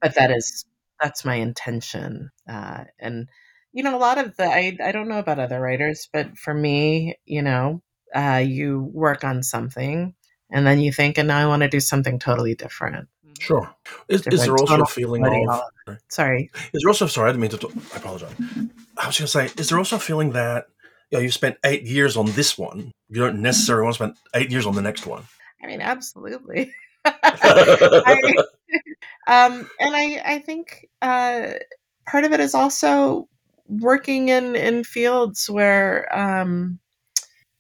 [0.01, 0.65] but that is
[1.03, 3.29] that's my intention, uh, and
[3.73, 6.55] you know, a lot of the I I don't know about other writers, but for
[6.55, 7.83] me, you know,
[8.15, 10.15] uh, you work on something,
[10.53, 13.09] and then you think, and now I want to do something totally different.
[13.41, 13.75] Sure.
[14.09, 15.63] Is, is there also a feeling of?
[15.87, 16.51] uh, Sorry.
[16.73, 17.07] Is there also?
[17.07, 17.59] Sorry, I didn't mean to.
[17.59, 18.33] Talk, I apologize.
[18.97, 20.67] I was going to say, is there also a feeling that
[21.11, 24.17] you know you spent eight years on this one, you don't necessarily want to spend
[24.35, 25.25] eight years on the next one?
[25.63, 26.73] I mean, absolutely.
[27.05, 28.35] I,
[29.27, 31.53] um, and I, I think uh,
[32.07, 33.29] part of it is also
[33.67, 36.79] working in in fields where um,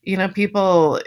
[0.03, 1.01] you know people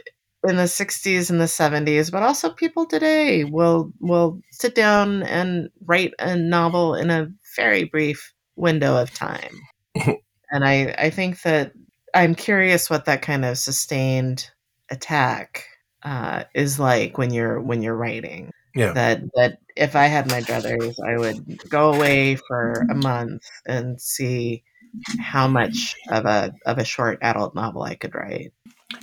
[0.47, 5.69] in the 60s and the 70s but also people today will will sit down and
[5.85, 9.59] write a novel in a very brief window of time.
[10.49, 11.73] And i i think that
[12.13, 14.49] i'm curious what that kind of sustained
[14.89, 15.65] attack
[16.03, 18.51] uh, is like when you're when you're writing.
[18.75, 18.93] Yeah.
[18.93, 23.99] that that if i had my druthers i would go away for a month and
[23.99, 24.63] see
[25.19, 28.53] how much of a of a short adult novel i could write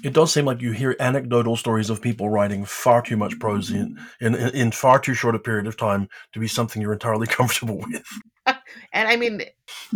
[0.03, 3.71] It does seem like you hear anecdotal stories of people writing far too much prose
[3.71, 7.27] in, in, in far too short a period of time to be something you're entirely
[7.39, 8.05] comfortable with.
[8.93, 9.41] And I mean,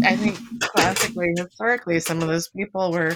[0.05, 3.15] I think classically, historically, some of those people were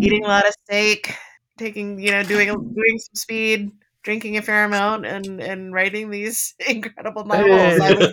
[0.00, 1.14] eating a lot of steak,
[1.58, 3.70] taking, you know, doing doing some speed,
[4.02, 7.80] drinking a fair amount, and and writing these incredible novels.
[7.80, 8.12] I would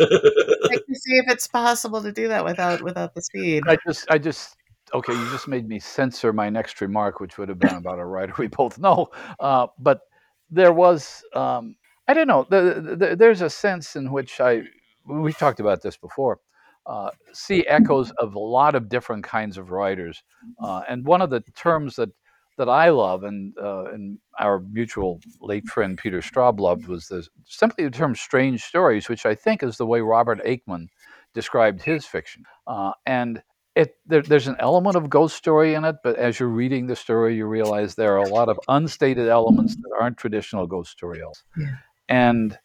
[0.69, 3.63] like to see if it's possible to do that without without the speed.
[3.65, 4.57] I just, I just,
[4.93, 8.05] okay, you just made me censor my next remark, which would have been about a
[8.05, 9.07] writer we both know.
[9.39, 10.01] Uh, but
[10.49, 11.75] there was, um,
[12.07, 14.63] I don't know, the, the, there's a sense in which I,
[15.05, 16.39] we've talked about this before,
[16.85, 20.23] uh, see echoes of a lot of different kinds of writers.
[20.61, 22.09] Uh, and one of the terms that,
[22.57, 27.27] that I love and, uh, and our mutual late friend Peter Straub loved was the,
[27.45, 30.87] simply the term strange stories, which I think is the way Robert Aickman
[31.33, 32.43] described his fiction.
[32.65, 33.41] Uh, and
[33.75, 36.95] it there, there's an element of ghost story in it, but as you're reading the
[36.95, 41.19] story, you realize there are a lot of unstated elements that aren't traditional ghost story
[41.19, 41.43] elements.
[41.57, 41.75] Yeah.
[42.07, 42.57] And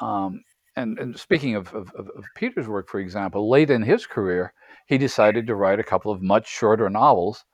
[0.00, 0.42] um,
[0.76, 4.52] and and speaking of, of, of of Peter's work, for example, late in his career,
[4.86, 7.44] he decided to write a couple of much shorter novels,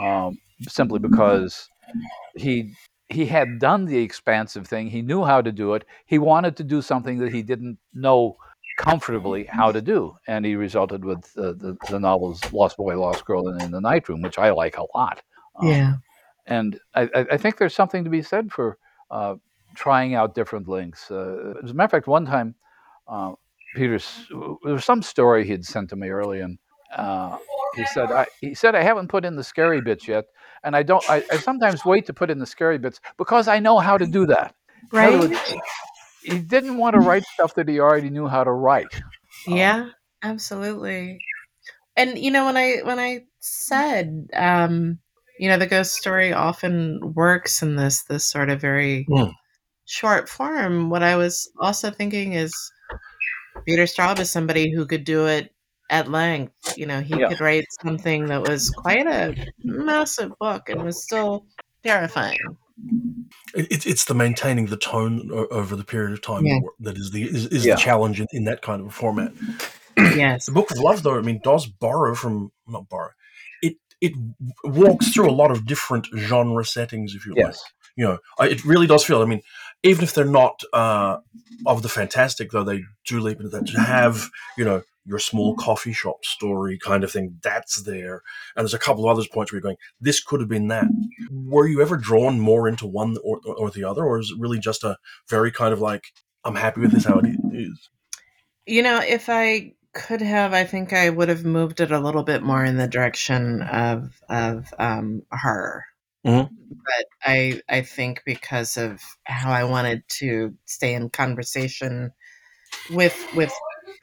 [0.00, 1.68] um, simply because
[2.34, 2.72] he
[3.08, 4.88] he had done the expansive thing.
[4.88, 5.84] He knew how to do it.
[6.06, 8.36] He wanted to do something that he didn't know
[8.76, 13.24] comfortably how to do, and he resulted with uh, the the novels "Lost Boy, Lost
[13.24, 15.22] Girl" and "In the Night Room," which I like a lot.
[15.60, 15.96] Um, Yeah,
[16.46, 18.78] and I, I think there's something to be said for
[19.10, 19.36] uh,
[19.74, 21.10] trying out different links.
[21.10, 22.54] Uh, as a matter of fact, one time,
[23.08, 23.32] uh,
[23.74, 24.26] Peter's
[24.64, 26.58] there was some story he'd sent to me early, and
[26.96, 27.38] uh,
[27.76, 30.24] he said I, he said I haven't put in the scary bits yet,
[30.64, 31.04] and I don't.
[31.08, 34.06] I, I sometimes wait to put in the scary bits because I know how to
[34.06, 34.54] do that.
[34.92, 35.30] Right.
[36.28, 38.94] Words, he didn't want to write stuff that he already knew how to write.
[39.50, 39.90] Um, Yeah,
[40.22, 41.20] absolutely.
[41.96, 44.98] And you know, when I when I said, um,
[45.38, 49.32] you know, the ghost story often works in this this sort of very Mm.
[49.86, 50.90] short form.
[50.90, 52.54] What I was also thinking is
[53.66, 55.54] Peter Straub is somebody who could do it
[55.90, 56.54] at length.
[56.76, 57.28] You know, he Yeah.
[57.28, 59.34] could write something that was quite a
[59.64, 61.46] massive book and was still
[61.84, 62.56] terrifying.
[63.54, 66.58] It, it's it's the maintaining the tone over the period of time Yeah.
[66.80, 67.74] that is the is, is Yeah.
[67.76, 69.32] the challenge in, in that kind of a format.
[69.96, 70.46] Yes.
[70.46, 73.10] The Book of Love, though, I mean, does borrow from not borrow.
[73.62, 74.12] It it
[74.64, 77.54] walks through a lot of different genre settings, if you like.
[77.96, 79.22] You know, it really does feel.
[79.22, 79.40] I mean,
[79.84, 81.18] even if they're not uh,
[81.64, 83.66] of the fantastic, though, they do leap into that.
[83.68, 88.22] To have you know your small coffee shop story kind of thing, that's there.
[88.56, 90.86] And there's a couple of other points where you're going, this could have been that.
[91.30, 94.58] Were you ever drawn more into one or, or the other, or is it really
[94.58, 94.96] just a
[95.28, 96.04] very kind of like,
[96.44, 97.90] I'm happy with this how it is?
[98.66, 102.24] You know, if I could have, I think I would have moved it a little
[102.24, 105.84] bit more in the direction of of um, horror.
[106.26, 106.48] Mhm.
[106.70, 112.10] But I I think because of how I wanted to stay in conversation
[112.90, 113.52] with with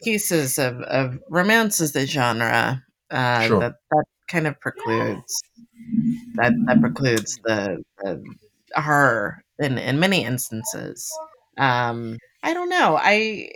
[0.03, 3.59] pieces of, of romance as the genre, uh, Sure.
[3.59, 5.41] that that kind of precludes
[6.35, 8.23] that that precludes the, the
[8.75, 11.09] horror in in many instances.
[11.57, 12.97] Um, I don't know.
[12.99, 13.49] I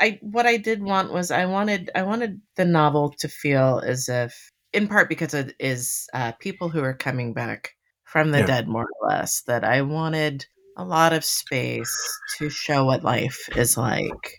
[0.00, 4.08] I what I did want was I wanted I wanted the novel to feel as
[4.08, 7.72] if, in part because it is uh, people who are coming back
[8.04, 8.46] from the Yeah.
[8.46, 9.42] dead, more or less.
[9.42, 11.90] That I wanted a lot of space
[12.38, 14.36] to show what life is like,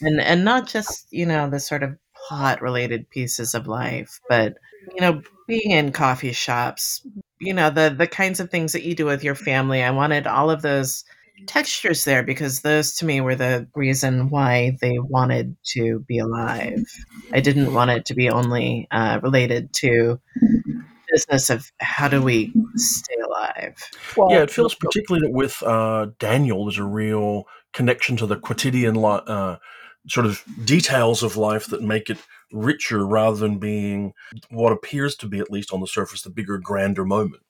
[0.00, 1.96] and and not just you know the sort of
[2.28, 4.54] plot related pieces of life, but
[4.94, 7.06] you know being in coffee shops,
[7.40, 9.82] you know the the kinds of things that you do with your family.
[9.82, 11.04] I wanted all of those
[11.46, 16.84] textures there because those to me were the reason why they wanted to be alive.
[17.32, 20.20] I didn't want it to be only uh, related to
[21.10, 23.74] business of how do we stay alive.
[24.16, 28.36] Well, yeah, it feels particularly that with uh, Daniel, there's a real connection to the
[28.36, 29.56] quotidian li- uh,
[30.08, 32.18] sort of details of life that make it
[32.52, 34.12] richer rather than being
[34.50, 37.42] what appears to be, at least on the surface, the bigger, grander moment.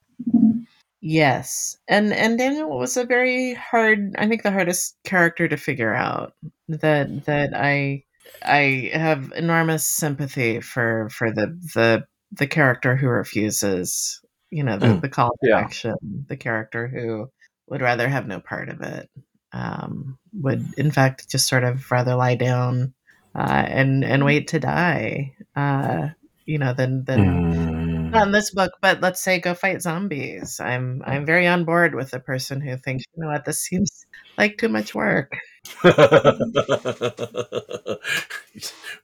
[1.02, 4.14] Yes, and and Daniel was a very hard.
[4.18, 6.34] I think the hardest character to figure out.
[6.68, 8.04] That that I
[8.44, 14.20] I have enormous sympathy for for the the the character who refuses.
[14.50, 15.00] You know the Mm.
[15.00, 15.58] the call to Yeah.
[15.58, 15.94] action.
[16.28, 17.30] The character who
[17.68, 19.08] would rather have no part of it.
[19.52, 22.94] Um, would in fact just sort of rather lie down
[23.34, 25.34] uh, and and wait to die.
[25.56, 26.08] Uh,
[26.46, 28.10] you know than than Mm.
[28.10, 30.58] not in this book, but let's say go fight zombies.
[30.60, 34.04] I'm I'm very on board with the person who thinks, you know what, this seems
[34.36, 35.32] like too much work.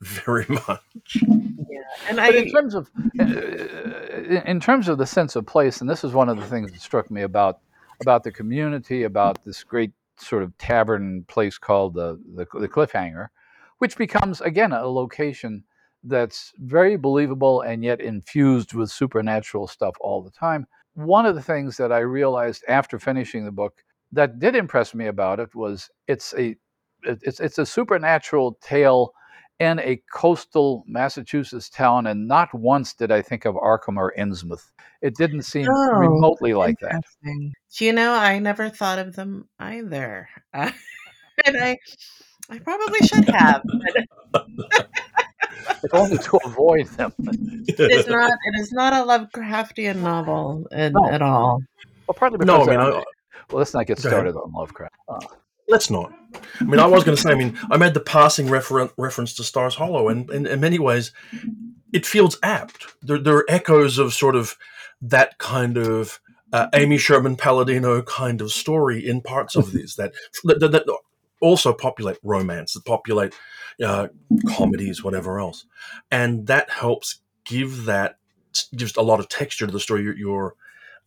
[0.01, 1.23] Very much.
[1.23, 5.81] Yeah, And But in terms of uh, in in terms of the sense of place,
[5.81, 7.61] and this is one of the things that struck me about
[8.01, 13.29] about the community, about this great sort of tavern place called the the, the Cliffhanger,
[13.79, 15.65] which becomes again a location
[16.05, 20.67] that's very believable and yet infused with supernatural stuff all the time.
[20.95, 25.07] One of the things that I realized after finishing the book that did impress me
[25.07, 26.57] about it was it's a
[27.03, 29.13] it's it's a supernatural tale
[29.59, 34.71] in a coastal Massachusetts town, and not once did I think of Arkham or Innsmouth.
[35.03, 37.03] It didn't seem Oh, remotely like that.
[37.81, 40.29] you know I never thought of them either.
[40.55, 40.71] Uh,
[41.47, 41.77] and I
[42.51, 43.63] I probably should have.
[44.33, 44.47] But
[45.83, 47.13] If only to avoid them.
[47.19, 51.09] it is not it is not a Lovecraftian novel in, No.
[51.11, 51.61] at all.
[52.07, 53.05] Well, partly because No, I mean, I'm- I,
[53.51, 54.11] well, let's not get Go ahead.
[54.11, 54.95] started on Lovecraft.
[55.09, 55.19] Uh,
[55.69, 56.13] let's not.
[56.61, 57.31] I mean, I was going to say.
[57.31, 60.79] I mean, I made the passing referen- reference to Stars Hollow, and, and in many
[60.79, 61.13] ways,
[61.93, 62.87] it feels apt.
[63.03, 64.57] There, there are echoes of sort of
[65.01, 66.21] that kind of
[66.53, 70.13] uh, Amy Sherman Palladino kind of story in parts of these that
[70.45, 70.99] that, that,
[71.43, 73.35] also populate romance, that populate
[73.85, 74.09] uh,
[74.49, 75.67] comedies, whatever else,
[76.11, 78.17] and that helps give that
[78.75, 80.17] gives a lot of texture to the story you're.
[80.17, 80.55] you're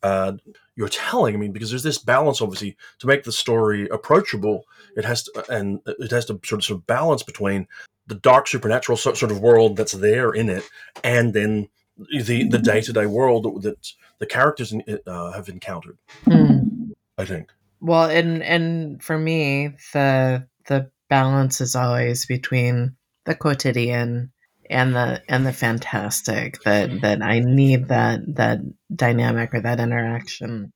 [0.04, 0.34] uh,
[0.76, 1.36] you're telling.
[1.36, 4.66] I mean, because there's this balance, obviously, to make the story approachable.
[4.96, 7.68] It has to, and it has to sort of, sort of balance between
[8.08, 10.64] the dark supernatural so- sort of world that's there in it,
[11.04, 15.50] and then the the day to day world that, the characters in, it, uh, have
[15.50, 15.98] encountered.
[16.26, 16.92] Hmm.
[17.18, 17.52] I think.
[17.82, 24.32] Well, and and for me, the the balance is always between the quotidian
[24.70, 26.62] and the and the fantastic.
[26.64, 28.60] That that I need that that
[28.94, 30.72] dynamic or that interaction,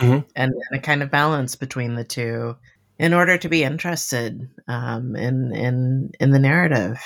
[0.00, 0.24] Mhm.
[0.36, 2.56] and, and a kind of balance between the two,
[2.98, 7.00] in order to be interested um, in in in the narrative.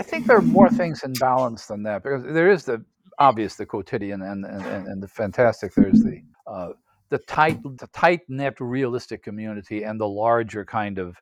[0.00, 2.84] I think there are more things in balance than that because there is the
[3.18, 5.74] obvious, the quotidian, and and, and, and the fantastic.
[5.74, 6.70] There's the uh,
[7.10, 11.16] the tight, the tight knit, realistic community, and the larger kind of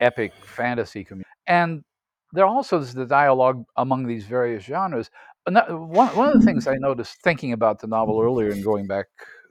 [0.00, 1.28] epic fantasy community.
[1.46, 1.84] And
[2.32, 5.10] there also is the dialogue among these various genres.
[5.46, 9.06] One one of the things I noticed thinking about the novel earlier and going back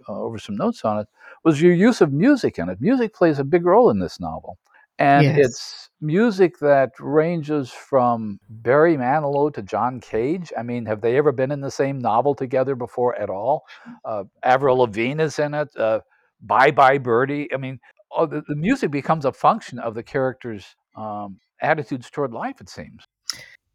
[0.07, 1.07] uh, over some notes on it
[1.43, 2.79] was your use of music in it.
[2.81, 4.57] Music plays a big role in this novel
[4.99, 5.37] and Yes.
[5.37, 10.51] it's music that ranges from Barry Manilow to John Cage.
[10.57, 13.65] I mean, have they ever been in the same novel together before at all?
[14.05, 15.69] Uh, Avril Lavigne is in it.
[15.75, 16.01] Uh,
[16.41, 17.51] Bye Bye Birdie.
[17.53, 17.79] I mean,
[18.11, 22.61] all the, the music becomes a function of the characters' um, attitudes toward life.
[22.61, 23.03] It seems.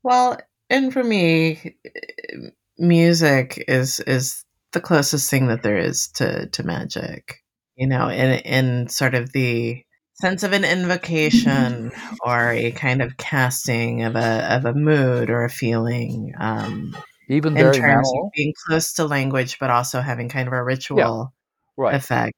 [0.03, 0.39] Well,
[0.71, 6.63] and for me, eh, music is is the closest thing that there is to to
[6.63, 7.43] magic.
[7.77, 9.83] You know, in in sort of the
[10.15, 11.91] sense of an invocation
[12.25, 16.33] or a kind of casting of a of a mood or a feeling.
[16.39, 16.97] Um,
[17.29, 21.33] Even in terms of being close to language, but also having kind of a ritual
[21.77, 21.95] Right.
[21.95, 22.35] effect.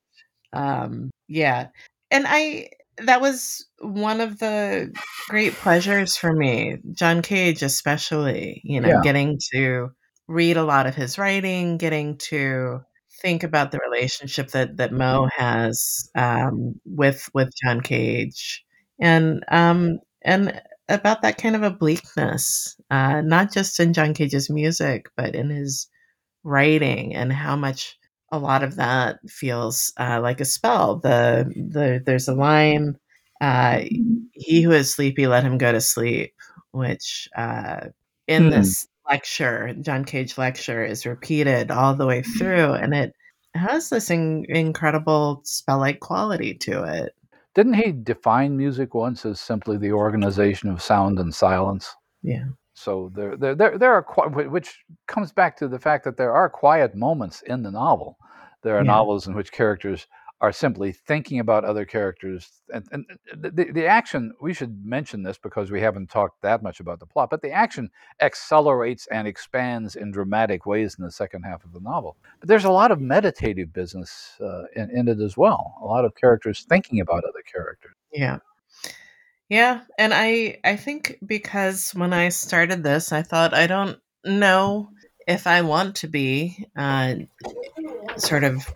[0.52, 1.68] Um, yeah,
[2.10, 4.92] and I that was one of the
[5.28, 8.60] great pleasures for me, John Cage especially.
[8.64, 9.00] You know, Yeah.
[9.02, 9.90] getting to
[10.28, 12.80] read a lot of his writing, getting to
[13.20, 18.64] think about the relationship that that Mo has um, with with John Cage,
[19.00, 25.06] and um, and about that kind of obliqueness, uh, not just in John Cage's music,
[25.16, 25.88] but in his
[26.44, 27.96] writing and how much
[28.36, 30.96] a lot of that feels uh, like a spell.
[30.96, 32.98] The the there's a line,
[33.40, 33.80] uh,
[34.32, 36.34] "He who is sleepy, let him go to sleep,"
[36.72, 37.88] which uh,
[38.26, 38.50] in Hmm.
[38.50, 43.12] this lecture, John Cage lecture, is repeated all the way through, and it
[43.54, 47.14] has this in- incredible spell-like quality to it.
[47.54, 51.94] Didn't he define music once as simply the organization of sound and silence?
[52.22, 52.46] Yeah.
[52.74, 56.50] So there, there, there, there are which comes back to the fact that there are
[56.50, 58.18] quiet moments in the novel.
[58.62, 58.92] There are Yeah.
[58.96, 60.06] novels in which characters
[60.40, 64.34] are simply thinking about other characters, and, and the, the action.
[64.42, 67.52] We should mention this because we haven't talked that much about the plot, but the
[67.52, 67.88] action
[68.20, 72.16] accelerates and expands in dramatic ways in the second half of the novel.
[72.40, 75.76] But there's a lot of meditative business uh, in, in it as well.
[75.80, 77.94] A lot of characters thinking about other characters.
[78.12, 78.38] Yeah.
[79.48, 84.90] Yeah, and I I think because when I started this, I thought I don't know
[85.26, 87.14] if I want to be uh,
[88.16, 88.66] sort of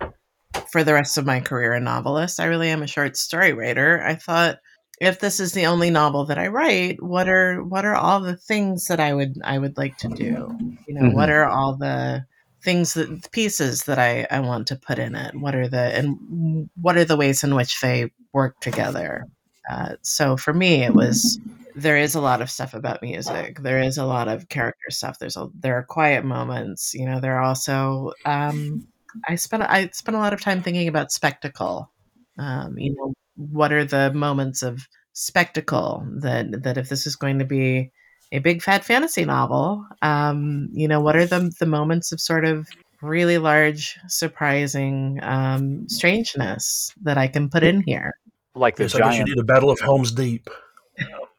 [0.71, 2.41] for the rest of my career a novelist.
[2.41, 4.03] I really am a short story writer.
[4.05, 4.59] I thought
[5.01, 8.37] if this is the only novel that I write, what are what are all the
[8.37, 10.49] things that I would I would like to do?
[10.87, 12.27] You know, what are all the
[12.63, 15.35] things that the pieces that I, I want to put in it?
[15.35, 19.27] What are the and what are the ways in which they work together?
[19.69, 21.39] Uh, so for me, it was
[21.75, 23.61] there is a lot of stuff about music.
[23.61, 25.19] There is a lot of character stuff.
[25.19, 26.95] There's a there are quiet moments.
[26.95, 28.87] You know, there are also um,
[29.29, 31.91] I spent I spent a lot of time thinking about spectacle.
[32.39, 37.39] Um, you know, what are the moments of spectacle that that if this is going
[37.39, 37.91] to be
[38.33, 42.45] a big fat fantasy novel, um, you know, what are the the moments of sort
[42.45, 42.69] of
[43.03, 48.15] really large, surprising um, strangeness that I can put in here?
[48.55, 50.49] Like the Yes, I guess you giant need a battle of Helm's Deep.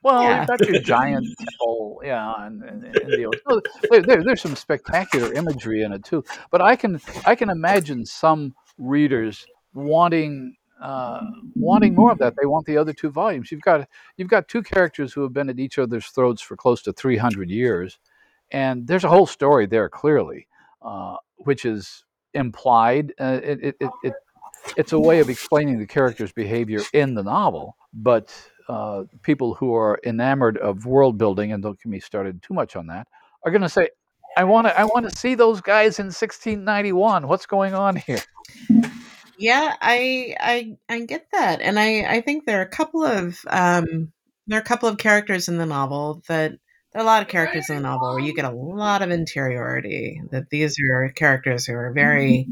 [0.01, 0.39] Well, Yeah.
[0.39, 4.55] you've got your giant temple, yeah, and, and, and the, so there, there, there's some
[4.55, 6.23] spectacular imagery in it too.
[6.51, 11.19] But I can I can imagine some readers wanting uh,
[11.55, 12.35] wanting more of that.
[12.39, 13.51] They want the other two volumes.
[13.51, 16.81] You've got you've got two characters who have been at each other's throats for close
[16.83, 17.99] to 300 years,
[18.51, 20.47] and there's a whole story there clearly,
[20.81, 23.11] uh, which is implied.
[23.19, 24.13] Uh, it, it, it, it
[24.77, 28.33] it's a way of explaining the character's behavior in the novel, but
[28.67, 32.75] uh, people who are enamored of world building and don't get me started too much
[32.75, 33.07] on that
[33.43, 33.89] are going to say,
[34.37, 37.27] "I want to, I want to see those guys in 1691.
[37.27, 38.21] What's going on here?"
[39.37, 43.39] Yeah, I I I get that, and I I think there are a couple of
[43.47, 44.11] um
[44.47, 46.53] there are a couple of characters in the novel that
[46.91, 49.11] there are a lot of characters in the novel where you get a lot of
[49.11, 50.21] interiority.
[50.31, 52.47] That these are characters who are very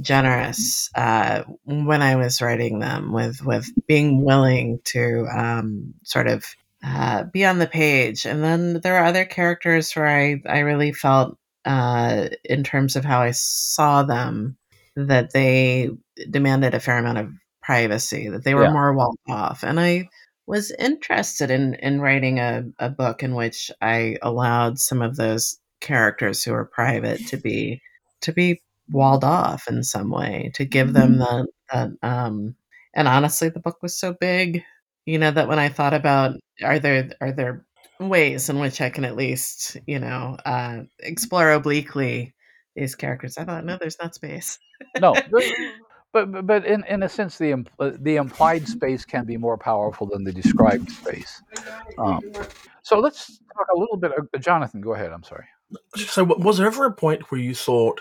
[0.00, 6.44] generous uh, when I was writing them, with with being willing to um, sort of
[6.84, 8.26] uh, be on the page.
[8.26, 13.04] And then there are other characters where I I really felt uh, in terms of
[13.04, 14.56] how I saw them
[14.96, 15.90] that they
[16.30, 17.30] demanded a fair amount of
[17.62, 18.72] privacy, that they were Yeah.
[18.72, 20.08] more walled off, and I
[20.46, 25.58] was interested in in writing a, a book in which I allowed some of those
[25.80, 27.80] characters who are private to be
[28.22, 32.54] to be walled off in some way to give them that that um
[32.94, 34.62] and honestly the book was so big
[35.04, 37.66] you know that when i thought about are there are there
[37.98, 42.32] ways in which i can at least you know uh explore obliquely
[42.76, 43.38] these characters?
[43.38, 44.58] I thought no there's not space.
[45.00, 45.72] No, the-
[46.16, 49.36] but but- but in, in a sense, the imp- uh, the implied space can be
[49.36, 51.42] more powerful than the described space.
[51.98, 52.20] Um,
[52.82, 54.12] so let's talk a little bit.
[54.12, 55.12] Uh, Jonathan, go ahead.
[55.12, 55.46] I'm sorry.
[55.96, 58.00] So, was there ever a point where you thought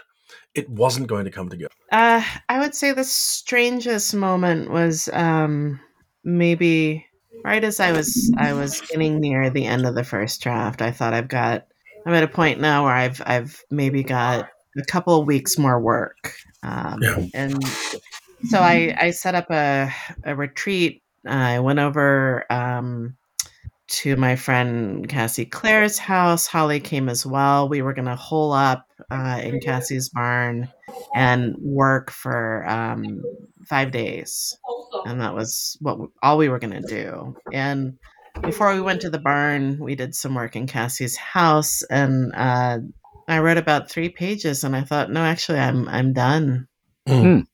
[0.53, 1.74] it wasn't going to come together?
[1.91, 5.80] Uh, I would say the strangest moment was um,
[6.24, 7.05] maybe
[7.43, 10.82] right as I was I was getting near the end of the first draft.
[10.82, 11.66] I thought I've got
[12.05, 14.47] I'm at a point now where I've I've maybe got
[14.78, 17.26] a couple of weeks more work, um, Yeah.
[17.34, 17.63] and
[18.50, 19.91] so I I set up a
[20.24, 21.02] a retreat.
[21.26, 23.16] I went over um,
[23.88, 26.48] to my friend Cassie Clare's house.
[26.48, 27.70] Holly came as well.
[27.70, 30.70] We were going to hole up uh, in Cassie's barn
[31.16, 33.24] and work for um,
[33.68, 34.58] five days.
[35.06, 37.36] and that was what all we were going to do.
[37.54, 37.98] And
[38.41, 42.80] before we went to the barn, we did some work in Cassie's house, and uh,
[43.28, 46.68] I wrote about three pages, and I thought, no, actually, I'm I'm done.
[47.08, 47.46] Mm.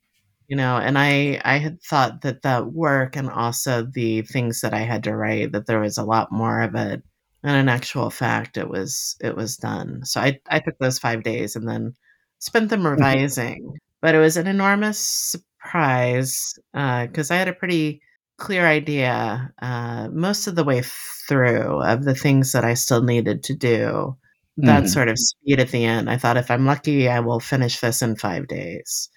[0.51, 4.73] You know, and I I had thought that that work and also the things that
[4.73, 7.01] I had to write that there was a lot more of it,
[7.43, 10.03] and in actual fact, it was it was done.
[10.05, 11.93] So I I took those five days and then
[12.39, 18.01] spent them revising, but it was an enormous surprise because I had a pretty
[18.37, 20.81] clear idea uh, most of the way
[21.29, 24.17] through of the things that I still needed to do.
[24.57, 24.87] That Mhm.
[24.87, 26.09] sort of speed at the end.
[26.09, 29.09] I thought if I'm lucky, I will finish this in five days,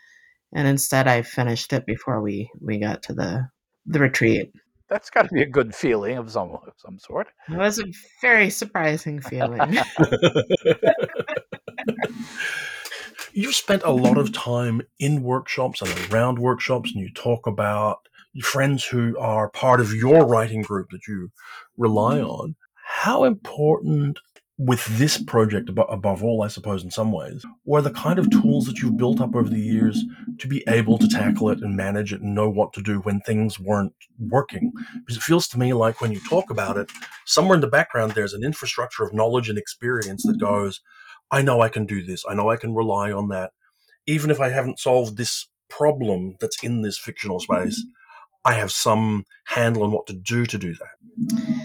[0.55, 3.49] and instead, I finished it before we we got to the
[3.87, 4.53] the retreat.
[4.89, 7.27] That's got to be a good feeling of some of some sort.
[7.51, 7.85] It was a
[8.21, 9.61] very surprising feeling.
[13.33, 17.99] You've spent a lot of time in workshops and around workshops, and you talk about
[18.33, 21.33] your friends who are part of your writing group that you
[21.77, 22.31] rely mm-hmm.
[22.31, 22.55] on.
[22.87, 24.21] How important
[24.57, 28.31] with this project, abo- above all, I suppose, in some ways, were the kind of
[28.31, 30.05] tools that you've built up over the years
[30.39, 33.21] to be able to tackle it and manage it and know what to do when
[33.21, 34.73] things weren't working?
[34.99, 36.91] Because it feels to me like when you talk about it,
[37.25, 40.81] somewhere in the background, there's an infrastructure of knowledge and experience that goes,
[41.31, 42.25] I know I can do this.
[42.29, 43.51] I know I can rely on that.
[44.07, 47.85] Even if I haven't solved this problem that's in this fictional space,
[48.45, 51.57] I have some handle on what to do to do that.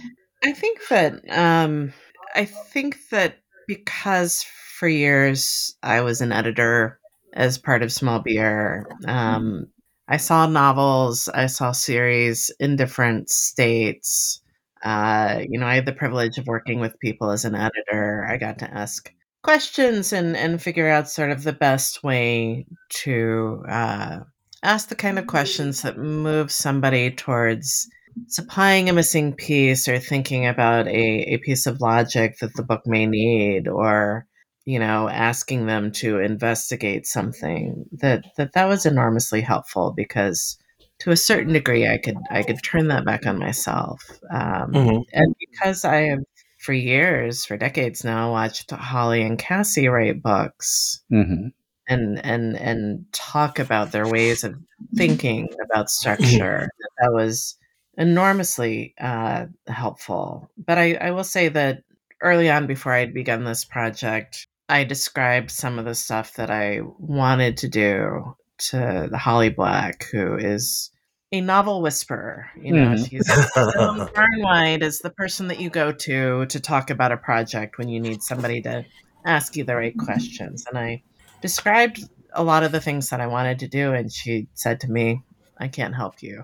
[0.44, 1.94] I think that um,
[2.36, 4.43] I think that because
[4.77, 6.99] for years I was an editor
[7.34, 9.67] as part of Small Beer, um,
[10.07, 14.41] I saw novels, I saw series in different states.
[14.84, 18.25] Uh, you know, I had the privilege of working with people as an editor.
[18.27, 19.11] I got to ask
[19.43, 24.19] questions and and figure out sort of the best way to uh,
[24.63, 27.88] ask the kind of questions that move somebody towards
[28.28, 32.82] supplying a missing piece or thinking about a, a piece of logic that the book
[32.86, 34.26] may need or
[34.66, 40.57] you know asking them to investigate something that that that was enormously helpful because
[40.99, 44.01] to a certain degree i could i could turn that back on myself
[44.32, 45.03] um, Mhm.
[45.14, 46.20] and because i have
[46.60, 51.47] for years for decades now watched holly and cassie write books hmm
[51.88, 54.55] and and and talk about their ways of
[54.95, 56.70] thinking about structure.
[57.01, 57.57] that was
[58.00, 60.50] enormously uh, helpful.
[60.58, 61.84] But I, I will say that
[62.22, 66.80] early on, before I'd begun this project, I described some of the stuff that I
[66.97, 68.36] wanted to do
[68.70, 70.91] to the Holly Black, who is
[71.32, 72.47] a novel whisperer.
[72.60, 73.08] You know, Mhm.
[73.10, 73.30] she's
[73.78, 74.10] um,
[74.43, 78.00] Wide is the person that you go to to talk about a project when you
[78.00, 78.86] need somebody to
[79.26, 80.66] ask you the right questions.
[80.68, 81.04] And I
[81.41, 84.91] described a lot of the things that I wanted to do, and she said to
[84.91, 85.22] me,
[85.58, 86.43] I can't help you.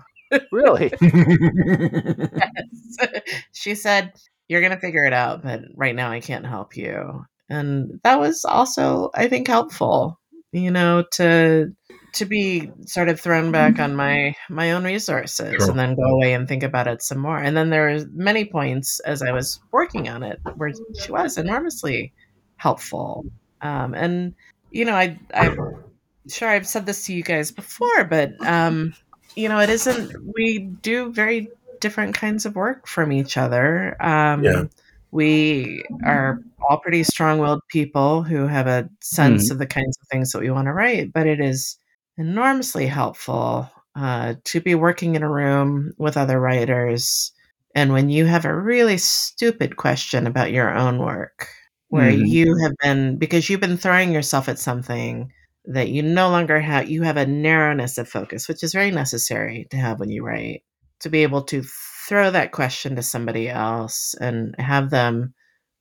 [0.52, 0.92] Really?
[1.00, 2.96] yes.
[3.52, 4.12] she said,
[4.48, 7.24] You're going to figure it out, but right now I can't help you.
[7.48, 10.18] And that was also, I think, helpful,
[10.52, 11.72] you know, to
[12.14, 15.70] to be sort of thrown back on my my own resources Sure.
[15.70, 17.36] and then go away and think about it some more.
[17.36, 21.36] And then there were many points as I was working on it where she was
[21.38, 22.12] enormously
[22.56, 23.26] helpful.
[23.60, 24.34] Um, and
[24.70, 25.84] you know, I I'm
[26.28, 28.94] sure I've said this to you guys before, but um,
[29.36, 30.12] you know, it isn't.
[30.34, 31.48] We do very
[31.80, 33.96] different kinds of work from each other.
[34.02, 34.64] Um, Yeah.
[35.12, 40.32] We are all pretty strong-willed people who have a sense of the kinds of things
[40.32, 41.78] that we want to write, but it is
[42.18, 47.32] enormously helpful uh, to be working in a room with other writers.
[47.74, 51.48] And when you have a really stupid question about your own work,
[51.88, 52.28] where Mhm.
[52.28, 55.30] you have been, because you've been throwing yourself at something
[55.66, 59.66] that you no longer have, you have a narrowness of focus, which is very necessary
[59.70, 60.62] to have when you write,
[61.00, 61.62] to be able to
[62.08, 65.34] throw that question to somebody else and have them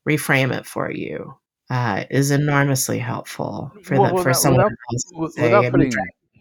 [0.07, 1.33] reframe it for you
[1.69, 5.43] uh, is enormously helpful for, Well, the, for without- someone without- else to W- say,
[5.43, 5.91] without putting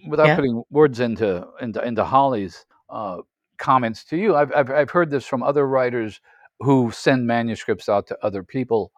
[0.08, 0.36] without Yeah.
[0.36, 3.18] putting words into into, into Holly's uh,
[3.58, 6.20] comments to you, I've, I've I've heard this from other writers
[6.60, 8.92] who send manuscripts out to other people,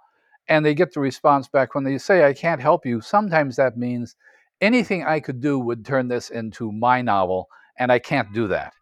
[0.49, 3.76] and they get the response back when they say, "I can't help you." Sometimes that
[3.76, 4.16] means
[4.61, 7.48] anything I could do would turn this into my novel,
[7.78, 8.72] and I can't do that.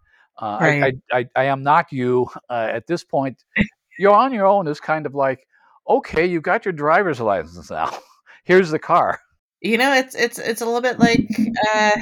[0.41, 0.95] Uh, I, Right.
[1.13, 3.45] I, I I am not you uh, at this point.
[3.99, 4.67] You're on your own.
[4.67, 5.47] Is kind of like,
[5.89, 7.91] okay, you've got your driver's license now.
[8.45, 9.21] Here's the car.
[9.61, 11.27] You know, it's it's it's a little bit like
[11.75, 11.93] uh,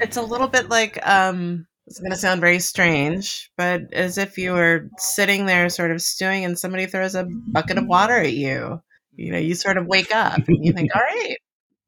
[0.00, 4.38] it's a little bit like um, it's going to sound very strange, but as if
[4.38, 8.32] you were sitting there, sort of stewing, and somebody throws a bucket of water at
[8.32, 8.80] you.
[9.14, 11.36] You know, you sort of wake up and you think, "All right,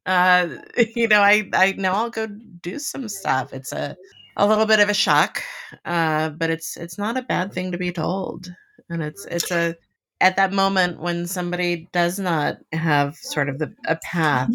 [0.06, 0.48] uh,
[0.96, 3.96] you know, I I know I'll go do some stuff." It's a
[4.36, 5.42] a little bit of a shock,
[5.84, 8.52] uh, but it's it's not a bad thing to be told,
[8.88, 9.76] and it's it's a
[10.20, 14.50] at that moment when somebody does not have sort of the a path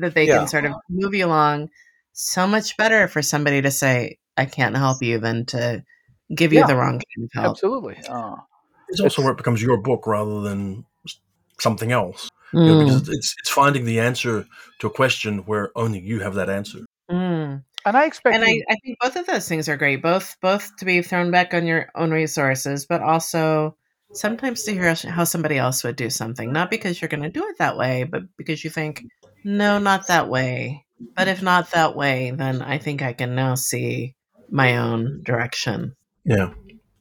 [0.00, 0.38] that they Yeah.
[0.38, 1.70] can sort of move you along,
[2.12, 5.84] so much better for somebody to say, "I can't help you," than to
[6.34, 6.66] give you Yeah.
[6.66, 7.56] the wrong kind of help.
[7.56, 7.96] Absolutely.
[8.08, 8.36] Uh,
[8.88, 10.84] It's also where it becomes your book rather than
[11.60, 12.30] something else.
[12.52, 14.46] You know, Mm, because it's it's finding the answer
[14.80, 16.80] to a question where only you have that answer.
[17.10, 17.62] mm.
[17.84, 20.02] and I expect And I, I think both of those things are great.
[20.02, 23.76] Both both to be thrown back on your own resources, but also
[24.12, 26.52] sometimes to hear how somebody else would do something.
[26.52, 29.04] Not because you're going to do it that way, but because you think,
[29.44, 30.84] no, not that way.
[31.16, 34.14] But if not that way, then I think I can now see
[34.50, 35.94] my own direction.
[36.24, 36.52] Yeah.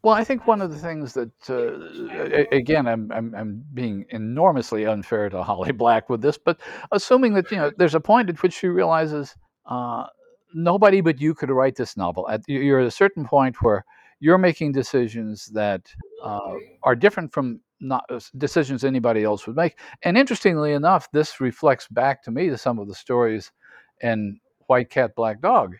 [0.08, 4.86] Well, I think one of the things that, uh, again, I'm, I'm I'm being enormously
[4.86, 6.62] unfair to Holly Black with this, but
[6.93, 9.36] assuming that you know there's a point at which she realizes
[9.66, 10.05] uh,
[10.53, 12.30] nobody but you could write this novel.
[12.30, 13.84] At you- you're at a certain point where
[14.22, 15.93] you're making decisions that
[16.24, 16.53] uh,
[16.84, 19.78] are different from not uh, decisions anybody else would make.
[20.03, 23.51] And interestingly enough, this reflects back to me to some of the stories
[23.99, 25.76] in White Cat, Black Dog,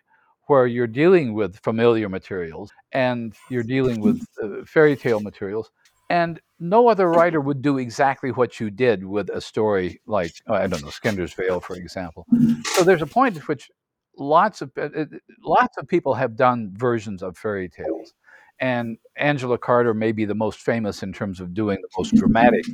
[0.48, 5.70] where you're dealing with familiar materials and you're dealing with uh, fairy tale materials.
[6.10, 10.54] And no other writer would do exactly what you did with a story like, uh,
[10.54, 12.26] I don't know, Skinder's Veil, for example.
[12.64, 13.70] So there's a point at which
[14.18, 15.06] lots of uh, uh,
[15.44, 18.14] lots of people have done versions of fairy tales,
[18.60, 22.66] and Angela Carter may be the most famous in terms of doing the most dramatic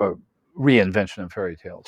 [0.00, 0.12] uh,
[0.58, 1.86] reinvention of fairy tales.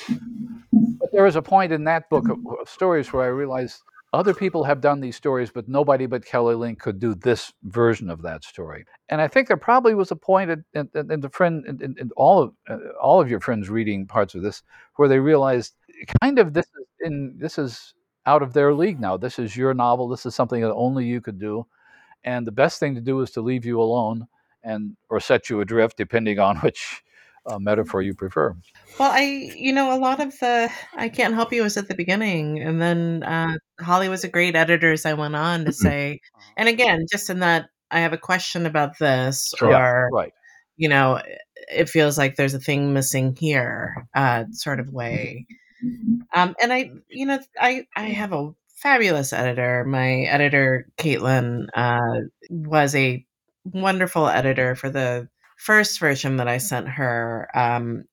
[0.71, 3.81] But there was a point in that book of, of stories where I realized
[4.13, 8.09] other people have done these stories, but nobody but Kelly Link could do this version
[8.09, 8.85] of that story.
[9.07, 12.11] And I think there probably was a point in, in, in the friend, in, in,
[12.17, 14.63] all of uh, all of your friends reading parts of this,
[14.97, 15.75] where they realized
[16.21, 17.93] kind of this is in this is
[18.25, 19.15] out of their league now.
[19.15, 20.09] This is your novel.
[20.09, 21.65] This is something that only you could do.
[22.23, 24.27] And the best thing to do is to leave you alone
[24.61, 27.01] and or set you adrift, depending on which
[27.45, 28.55] uh, metaphor you prefer.
[28.99, 29.21] Well, I,
[29.55, 32.81] you know, a lot of the I can't help you was at the beginning, and
[32.81, 35.75] then uh, Holly was a great editor as I went on to Mhm.
[35.75, 36.19] say,
[36.57, 39.75] and again, just in that I have a question about this, Sure.
[39.75, 40.33] or Right.
[40.77, 41.21] you know,
[41.71, 45.45] it feels like there's a thing missing here, uh, sort of way.
[46.33, 49.83] Um, and I, you know, I I have a fabulous editor.
[49.85, 53.25] My editor, Caitlin, uh, was a
[53.65, 55.27] wonderful editor for the
[55.61, 57.47] first version that I sent her.
[57.53, 58.05] Um,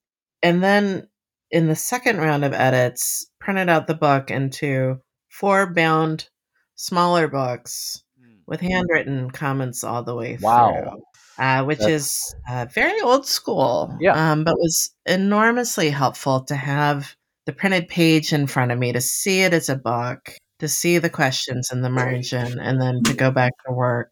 [0.42, 1.08] and then
[1.50, 4.98] in the second round of edits, printed out the book into
[5.30, 6.28] four bound
[6.74, 8.02] smaller books
[8.46, 10.72] with handwritten comments all the way Wow.
[10.72, 11.02] through.
[11.44, 14.32] Uh, which That's- is uh, very old school, Yeah.
[14.32, 17.14] um, but was enormously helpful to have
[17.46, 20.98] the printed page in front of me to see it as a book, to see
[20.98, 24.10] the questions in the margin, and then to go back to work.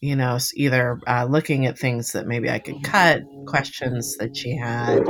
[0.00, 4.56] You know, either uh, looking at things that maybe I could cut, questions that she
[4.56, 5.06] had,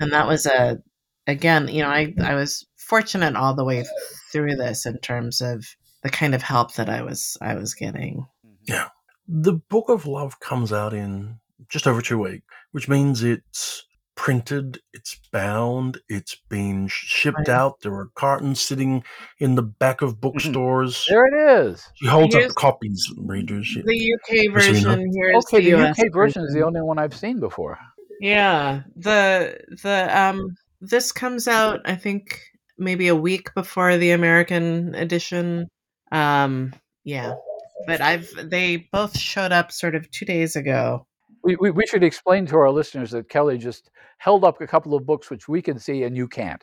[0.00, 0.78] and that was a
[1.26, 1.68] again.
[1.68, 3.84] You know, I I was fortunate all the way
[4.32, 5.64] through this in terms of
[6.02, 8.26] the kind of help that I was I was getting.
[8.62, 8.88] Yeah.
[9.28, 11.38] The Book of Love comes out in
[11.68, 13.84] just over two weeks, which means it's
[14.26, 17.48] printed, it's bound, it's being shipped Right.
[17.48, 17.80] out.
[17.82, 19.04] There are cartons sitting
[19.38, 21.06] in the back of bookstores.
[21.08, 21.88] There it is.
[21.94, 23.72] She holds Here's- up copies, readers.
[23.84, 24.54] The UK Just so you know.
[24.96, 27.78] version here's Okay, the, US UK version is the only one I've seen before.
[28.20, 32.40] Yeah, the the um this comes out I think
[32.78, 35.68] maybe a week before the American edition.
[36.10, 36.72] Um
[37.04, 37.34] yeah.
[37.86, 41.06] But I've they both showed up sort of 2 days ago.
[41.46, 44.94] We, we, we should explain to our listeners that Kelly just held up a couple
[44.94, 46.62] of books which we can see and you can't.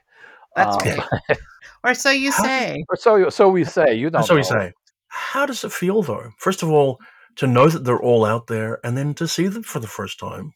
[0.56, 1.38] That's Um, right.
[1.86, 2.84] Or so you say.
[2.90, 3.94] Or so so we say.
[3.96, 4.20] You don't.
[4.22, 4.72] That's what we say.
[5.08, 6.30] How does it feel, though?
[6.38, 7.00] First of all,
[7.38, 10.20] to know that they're all out there, and then to see them for the first
[10.20, 10.54] time.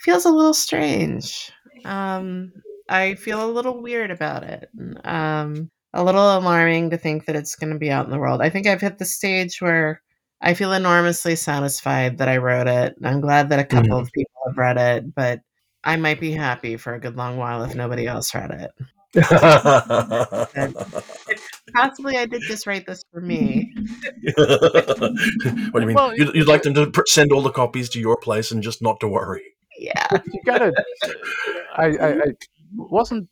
[0.00, 1.50] Feels a little strange.
[1.84, 2.52] Um
[2.88, 4.68] I feel a little weird about it.
[5.04, 8.42] Um a little alarming to think that it's going to be out in the world.
[8.42, 10.02] I think I've hit the stage where
[10.40, 12.94] I feel enormously satisfied that I wrote it.
[13.02, 14.02] I'm glad that a couple Mhm.
[14.02, 15.40] of people have read it, but
[15.82, 18.70] I might be happy for a good long while if nobody else read it.
[21.74, 23.72] Possibly I did just write this for me.
[24.36, 25.94] what do you mean?
[25.94, 28.62] Well, you'd, you'd like them to pr- send all the copies to your place and
[28.62, 29.42] just not to worry.
[29.78, 30.06] Yeah.
[30.32, 30.72] You gotta.
[31.76, 32.22] I, I, I
[32.74, 33.28] wasn't.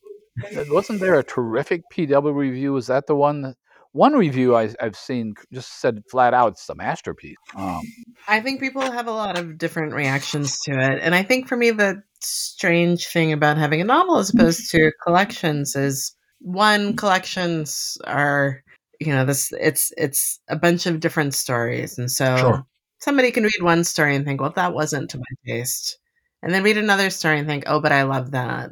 [0.68, 2.76] Wasn't there a terrific PW review?
[2.76, 3.54] Is that the one?
[3.94, 7.36] One review I, I've seen just said flat out it's a masterpiece.
[7.56, 7.80] Um,
[8.28, 10.98] I think people have a lot of different reactions to it.
[11.00, 14.90] And I think for me, the strange thing about having a novel as opposed to
[15.06, 18.64] collections is one, collections are
[19.00, 22.66] you know this it's it's a bunch of different stories and so Sure.
[22.98, 25.98] somebody can read one story and think well that wasn't to my taste
[26.42, 28.70] and then read another story and think oh but i love that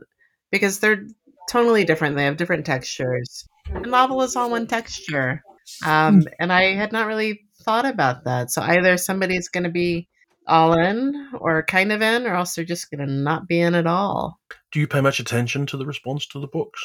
[0.51, 1.07] because they're
[1.51, 5.43] totally different they have different textures a novel is all one texture
[5.87, 10.09] um, and i had not really thought about that so either somebody's going to be
[10.49, 13.75] all in or kind of in or else they're just going to not be in
[13.75, 14.41] at all
[14.73, 16.83] Do you pay much attention to the response to the books?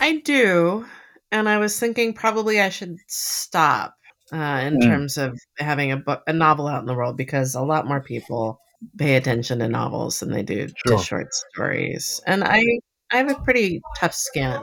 [0.00, 0.84] I do,
[1.32, 3.94] and I was thinking probably I should stop
[4.32, 4.82] uh, in Mm.
[4.84, 8.02] terms of having a book, a novel out in the world because a lot more
[8.02, 8.58] people
[8.98, 10.98] pay attention to novels than they do Sure.
[10.98, 12.62] to short stories, and I
[13.10, 14.60] I have a pretty tough skin.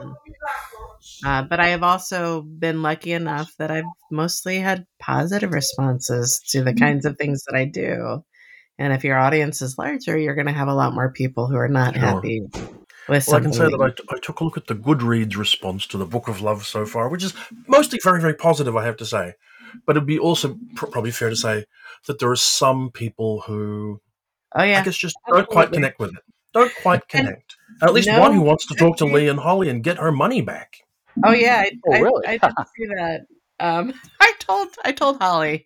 [1.24, 6.62] Uh, but I have also been lucky enough that I've mostly had positive responses to
[6.62, 8.22] the kinds of things that I do.
[8.78, 11.56] And if your audience is larger, you're going to have a lot more people who
[11.56, 12.02] are not Sure.
[12.02, 12.42] happy
[13.08, 15.86] Well, I can say that that I, I took a look at the Goodreads response
[15.88, 17.32] to the Book of Love so far, which is
[17.66, 19.34] mostly very, very positive, I have to say.
[19.86, 21.64] But it'd be also pr- probably fair to say
[22.06, 24.00] that there are some people who
[24.54, 26.22] oh yeah, I guess just don't quite connect with it.
[26.52, 27.56] Don't quite And connect.
[27.82, 30.12] At least no, one who wants to talk to Lee and Holly and get her
[30.12, 30.85] money back.
[31.24, 32.26] Oh yeah, I, Oh, really?
[32.26, 33.26] I did see that.
[33.58, 35.64] Um, I told I told Holly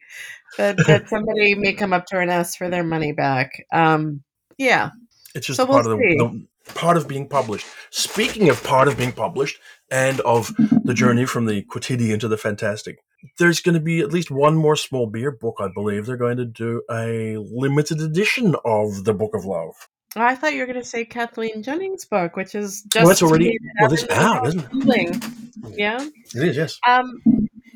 [0.59, 3.65] that that somebody may come up to her and ask for their money back.
[3.73, 4.23] Um,
[4.59, 4.91] yeah,
[5.35, 7.67] It's just So part we'll of the, the part of being published.
[7.91, 9.59] Speaking of part of being published
[9.91, 12.99] and of the journey from the quotidian to the fantastic,
[13.39, 15.57] there's going to be at least one more small beer book.
[15.59, 19.89] I believe they're going to do a limited edition of the Book of Love.
[20.17, 23.09] Oh, I thought you were going to say Kathleen Jennings' book, which is just Well,
[23.09, 25.25] that's already well, it's out in the out, world isn't
[25.65, 25.79] it?
[25.79, 26.09] Yeah.
[26.35, 26.79] It is, yes.
[26.87, 27.21] Um,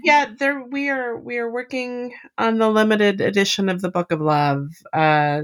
[0.02, 1.16] yeah, there we are.
[1.16, 4.68] We are working on the limited edition of the Book of Love.
[4.92, 5.42] Uh,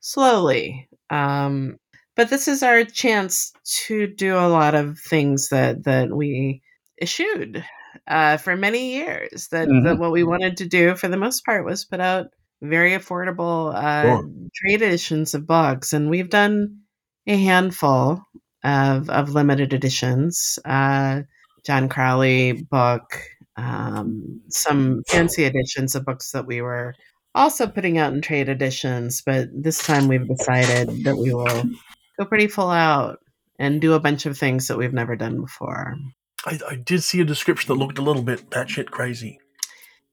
[0.00, 0.88] slowly.
[1.10, 1.76] Um,
[2.16, 3.52] but this is our chance
[3.86, 6.62] to do a lot of things that that we
[7.00, 7.64] eschewed
[8.06, 9.48] uh, for many years.
[9.48, 12.26] That, that what we wanted to do for the most part was put out
[12.62, 14.30] very affordable uh, Sure.
[14.54, 16.80] trade editions of books, and we've done
[17.26, 18.22] a handful
[18.64, 20.58] of of limited editions.
[20.64, 21.22] Uh,
[21.64, 23.22] John Crowley book,
[23.56, 26.94] um, some fancy editions of books that we were
[27.34, 31.64] also putting out in trade editions, but this time we've decided that we will
[32.18, 33.18] go pretty full out
[33.58, 35.94] and do a bunch of things that we've never done before.
[36.46, 39.38] I, I did see a description that looked a little bit batshit crazy.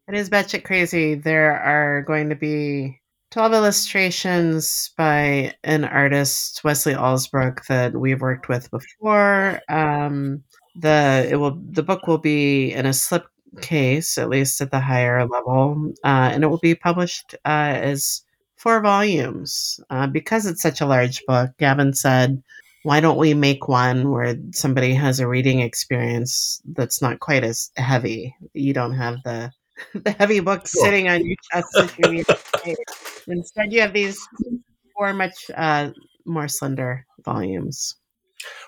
[0.07, 1.15] It is batshit crazy.
[1.15, 3.01] There are going to be
[3.31, 9.59] 12 illustrations by an artist, Wesley Allsbrook, that we've worked with before.
[9.67, 10.43] Um,
[10.79, 13.25] the it will the book will be in a slip
[13.61, 18.21] case, at least at the higher level, uh, and it will be published uh, as
[18.55, 19.77] four volumes.
[19.89, 22.41] Uh, because it's such a large book, Gavin said,
[22.83, 27.71] "Why don't we make one where somebody has a reading experience that's not quite as
[27.75, 28.33] heavy?
[28.53, 29.51] You don't have the
[29.93, 30.83] the heavy book Sure.
[30.85, 31.93] sitting on your chest.
[33.27, 34.19] Instead, you have these
[34.95, 35.91] four much uh,
[36.25, 37.95] more slender volumes.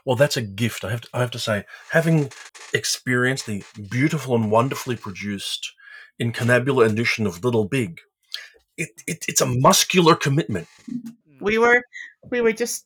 [0.05, 0.83] Well, that's a gift.
[0.83, 2.31] I have to, I have to say, having
[2.73, 5.71] experienced the beautiful and wonderfully produced
[6.19, 7.99] incunabula edition of Little Big,
[8.77, 10.67] it, it, it's a muscular commitment.
[11.39, 11.83] We were
[12.29, 12.85] we were just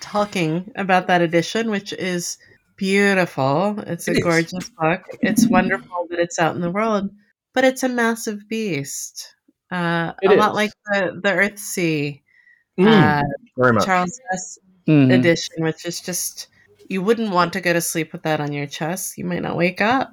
[0.00, 2.38] talking about that edition, which is
[2.76, 3.78] beautiful.
[3.86, 5.02] It's a It gorgeous book.
[5.20, 7.10] It's wonderful that it's out in the world,
[7.54, 9.34] but it's a massive beast.
[9.70, 12.22] Uh, It a lot like the the Earthsea
[12.78, 13.22] Mm,
[13.58, 13.84] uh.
[13.84, 15.12] Charles Vess Mhm.
[15.12, 16.48] edition, which is just
[16.88, 19.18] you wouldn't want to go to sleep with that on your chest.
[19.18, 20.10] You might not wake up.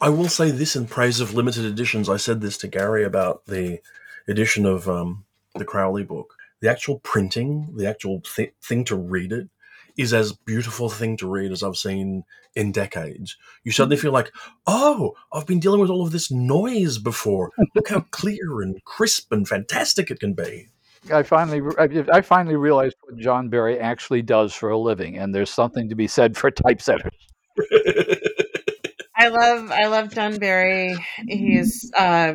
[0.00, 2.08] I will say this in praise of limited editions.
[2.08, 3.80] I said this to Gary about the
[4.28, 5.24] edition of um,
[5.54, 6.34] the Crowley book.
[6.60, 9.48] The actual printing, the actual th- thing to read it,
[9.96, 12.24] is as beautiful a thing to read as I've seen
[12.54, 13.36] in decades.
[13.62, 14.32] You suddenly feel like,
[14.66, 17.50] oh, I've been dealing with all of this noise before.
[17.74, 20.68] Look how clear and crisp and fantastic it can be.
[21.12, 25.34] I finally, I I finally realized what John Berry actually does for a living, and
[25.34, 27.12] there's something to be said for typesetters.
[29.14, 30.96] I love I love John Berry.
[31.28, 32.34] He's uh,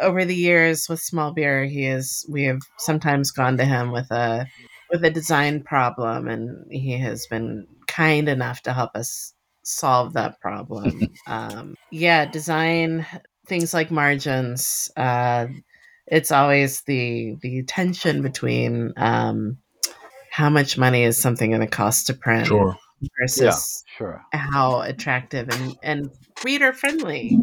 [0.00, 1.64] over the years with Small Beer.
[1.64, 4.46] He is we have sometimes gone to him with a
[4.94, 9.34] with a design problem, and he has been kind enough to help us
[9.64, 11.12] solve that problem.
[11.26, 13.04] um, yeah, design
[13.48, 14.92] things like margins.
[14.96, 15.48] Uh,
[16.06, 19.58] it's always the the tension between um,
[20.30, 22.76] how much money is something going to cost to print sure.
[23.20, 24.24] versus Sure.
[24.32, 26.10] how attractive and, and
[26.44, 27.36] reader friendly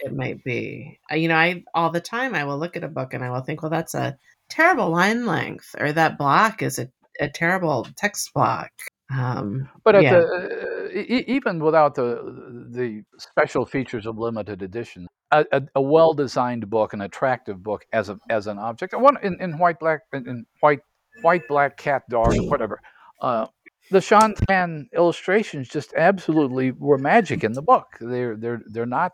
[0.00, 0.98] it might be.
[1.10, 3.42] You know, I all the time I will look at a book and I will
[3.42, 4.16] think, well, that's a
[4.48, 6.88] terrible line length, or that block is a,
[7.20, 8.70] a terrible text block.
[9.10, 10.12] Um, But at yeah.
[10.20, 16.68] the e- even without the the special features of limited edition, a, a, a well-designed
[16.68, 20.44] book, an attractive book as a as an object, one in, in white, black, in,
[20.60, 20.80] white,
[21.22, 22.80] white, black, cat, dog, whatever.
[23.20, 23.46] Uh,
[23.90, 27.86] the Sean Tan illustrations just absolutely were magic in the book.
[28.00, 29.12] They're they're they're not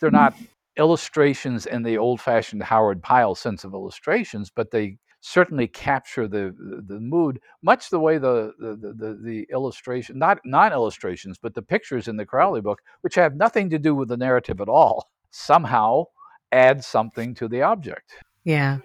[0.00, 0.34] they're not
[0.78, 6.54] illustrations in the old-fashioned Howard Pyle sense of illustrations, but they certainly capture the
[6.86, 11.62] the mood, much the way the the the, the illustration not not illustrations, but the
[11.62, 15.10] pictures in the Crowley book, which have nothing to do with the narrative at all,
[15.30, 16.04] somehow
[16.52, 18.12] add something to the object.
[18.44, 18.78] Yeah,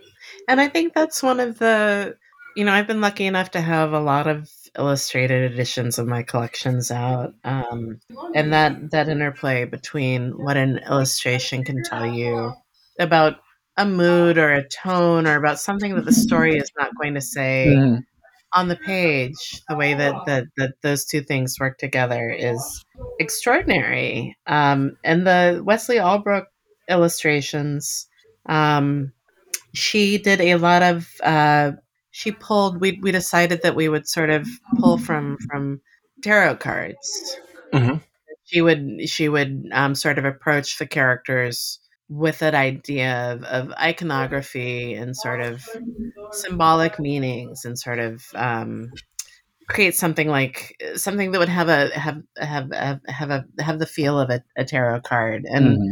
[0.48, 2.18] and I think that's one of the
[2.56, 6.24] you know I've been lucky enough to have a lot of illustrated editions of my
[6.24, 7.99] collections out um,
[8.34, 12.53] and that that interplay between what an illustration can tell you
[12.99, 13.38] about
[13.78, 17.22] a mood or a tone or about something that the story is not going to
[17.22, 17.99] say mm.
[18.53, 22.86] on the page the way that, that that those two things work together is
[23.19, 26.45] extraordinary um, and the wesley allsbrook
[26.89, 28.07] illustrations
[28.45, 29.11] um,
[29.74, 31.72] she did a lot of uh,
[32.12, 34.47] she pulled we we decided that we would sort of
[34.78, 35.82] pull from from
[36.22, 37.38] tarot cards.
[37.74, 37.97] Mm-hmm.
[38.45, 43.72] She would she would um, sort of approach the characters with that idea of, of
[43.80, 45.64] iconography and sort of
[46.32, 48.91] symbolic meanings and sort of um,
[49.70, 53.86] create something like something that would have a have have have, have a have the
[53.86, 55.91] feel of a, a tarot card and mm-hmm.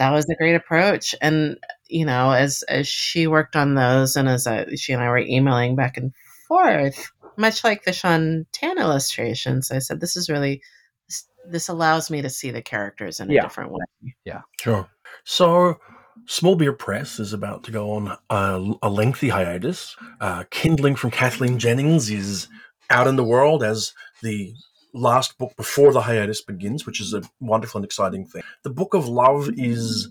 [0.00, 1.56] That was a great approach and
[1.90, 5.18] you know, as as she worked on those, and as I, she and I were
[5.18, 6.12] emailing back and
[6.48, 10.62] forth, much like the Sean Tan illustrations, I said, "This is really
[11.08, 13.42] this, this allows me to see the characters in a yeah.
[13.42, 14.88] different way." Yeah, sure.
[15.24, 15.78] So,
[16.26, 19.96] Small Beer Press is about to go on a, a lengthy hiatus.
[20.20, 22.48] Uh, Kindling from Kathleen Jennings is
[22.88, 23.92] out in the world as
[24.22, 24.54] the
[24.92, 28.42] last book before the hiatus begins, which is a wonderful and exciting thing.
[28.62, 30.08] The Book of Love is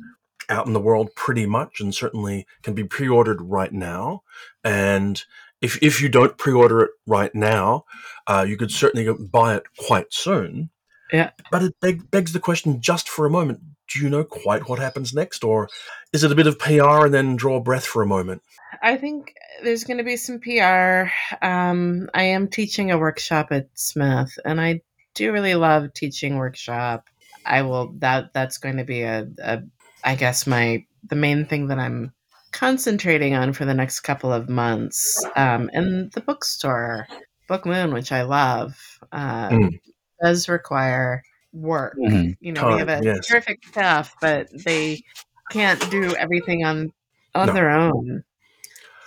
[0.50, 4.24] out in the world pretty much and certainly can be pre-ordered right now.
[4.64, 5.24] And
[5.62, 7.86] if, if you don't pre-order it right now,
[8.28, 10.70] uh, you could certainly buy it quite soon.
[11.12, 11.32] Yeah.
[11.52, 13.60] But it beg, begs the question just for a moment,
[13.92, 15.44] do you know quite what happens next?
[15.44, 15.70] Or
[16.14, 18.42] is it a bit of PR and then draw breath for a moment?
[18.82, 19.34] I think
[19.64, 21.12] there's going to be some PR.
[21.46, 24.82] Um, I am teaching a workshop at Smith, and I
[25.16, 27.06] do really love teaching workshop.
[27.46, 29.64] I will that that's going to be a, a
[30.04, 32.14] I guess my the main thing that I'm
[32.52, 35.24] concentrating on for the next couple of months.
[35.36, 37.08] Um, and the bookstore,
[37.48, 38.76] Book Moon, which I love,
[39.12, 39.80] uh, mm.
[40.22, 41.96] does require work.
[41.98, 42.32] Mm-hmm.
[42.40, 43.28] You know, we have a yes.
[43.28, 45.04] terrific staff, but they
[45.50, 46.94] can't do everything on
[47.36, 47.54] on no.
[47.54, 48.24] their own.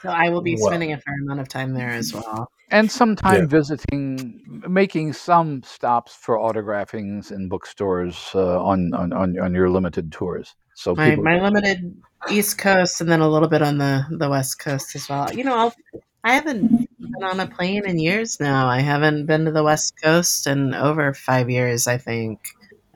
[0.03, 2.51] So I will be well, spending a fair amount of time there as well.
[2.71, 3.47] And some time yeah.
[3.47, 10.11] visiting, making some stops for autographings in bookstores uh, on, on, on, on your limited
[10.11, 10.55] tours.
[10.75, 11.25] So my, people...
[11.25, 11.95] my limited
[12.31, 15.33] East Coast and then a little bit on the, the West Coast as well.
[15.33, 15.75] You know, I'll,
[16.25, 18.67] I haven't been on a plane in years now.
[18.67, 22.41] I haven't been to the West Coast in over five years, I think.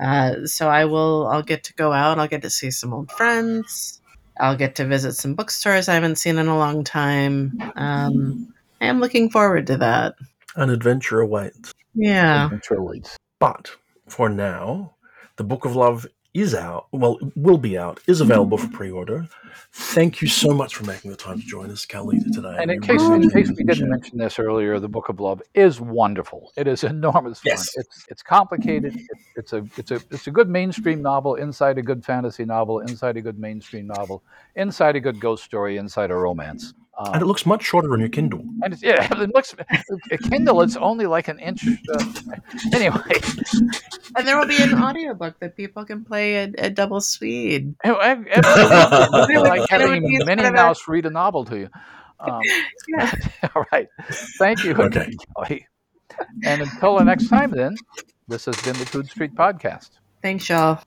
[0.00, 1.26] Uh, so I will.
[1.28, 2.18] I'll get to go out.
[2.18, 4.00] I'll get to see some old friends.
[4.38, 7.58] I'll get to visit some bookstores I haven't seen in a long time.
[7.76, 10.14] Um, I am looking forward to that.
[10.56, 11.72] An adventure awaits.
[11.94, 12.44] Yeah.
[12.44, 13.16] Adventure awaits.
[13.38, 13.70] But
[14.08, 14.94] for now,
[15.36, 16.06] the Book of Love
[16.40, 18.76] is out, well, will be out, is available for mm-hmm.
[18.76, 19.26] pre-order.
[19.72, 22.56] Thank you so much for making the time to join us, Kelly, today.
[22.58, 25.80] And in case, in case we didn't mention this earlier, the Book of Love is
[25.80, 26.52] wonderful.
[26.56, 27.52] It is enormous fun.
[27.52, 27.76] Yes.
[27.76, 28.98] It's it's complicated.
[29.36, 33.16] It's a it's a it's a good mainstream novel inside a good fantasy novel, inside
[33.16, 34.22] a good mainstream novel,
[34.56, 36.74] inside a good ghost story, inside a romance.
[36.98, 38.42] Um, and it looks much shorter on your Kindle.
[38.62, 39.54] And it's, yeah, it looks
[40.10, 40.62] a Kindle.
[40.62, 41.66] It's only like an inch.
[41.66, 42.04] Uh,
[42.72, 43.20] anyway,
[44.16, 47.74] and there will be an audiobook that people can play at, at double speed.
[47.84, 51.68] I feel like having Minnie Mouse read a novel to you.
[52.20, 52.40] Um,
[52.88, 53.12] yeah.
[53.54, 53.88] all right.
[54.38, 55.10] Thank you, okay.
[55.36, 55.66] Kelly.
[56.44, 57.76] And until the next time, then,
[58.28, 59.90] this has been the Coode Street Podcast.
[60.22, 60.82] Thanks, y'all.